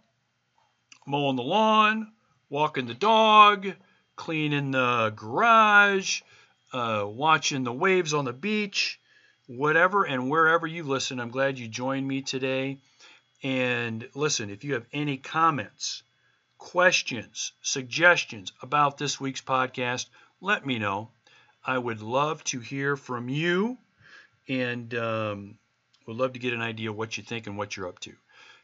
mowing 1.05 1.37
the 1.37 1.43
lawn, 1.43 2.11
walking 2.49 2.87
the 2.87 2.93
dog, 2.93 3.73
cleaning 4.17 4.71
the 4.71 5.13
garage, 5.15 6.21
uh, 6.73 7.05
watching 7.07 7.63
the 7.63 7.71
waves 7.71 8.13
on 8.13 8.25
the 8.25 8.33
beach, 8.33 8.99
whatever 9.47 10.03
and 10.03 10.29
wherever 10.29 10.67
you 10.67 10.83
listen, 10.83 11.21
I'm 11.21 11.31
glad 11.31 11.57
you 11.57 11.69
joined 11.69 12.05
me 12.05 12.21
today. 12.21 12.79
And 13.43 14.09
listen, 14.13 14.49
if 14.49 14.65
you 14.65 14.73
have 14.73 14.85
any 14.91 15.15
comments, 15.15 16.03
questions, 16.57 17.53
suggestions 17.61 18.51
about 18.61 18.97
this 18.97 19.21
week's 19.21 19.41
podcast, 19.41 20.07
let 20.41 20.65
me 20.65 20.79
know. 20.79 21.11
I 21.63 21.77
would 21.77 22.01
love 22.01 22.43
to 22.45 22.59
hear 22.59 22.95
from 22.95 23.29
you 23.29 23.77
and 24.47 24.93
um, 24.95 25.57
would 26.05 26.17
love 26.17 26.33
to 26.33 26.39
get 26.39 26.53
an 26.53 26.61
idea 26.61 26.93
what 26.93 27.17
you 27.17 27.23
think 27.23 27.47
and 27.47 27.57
what 27.57 27.75
you're 27.75 27.87
up 27.87 27.99
to. 27.99 28.13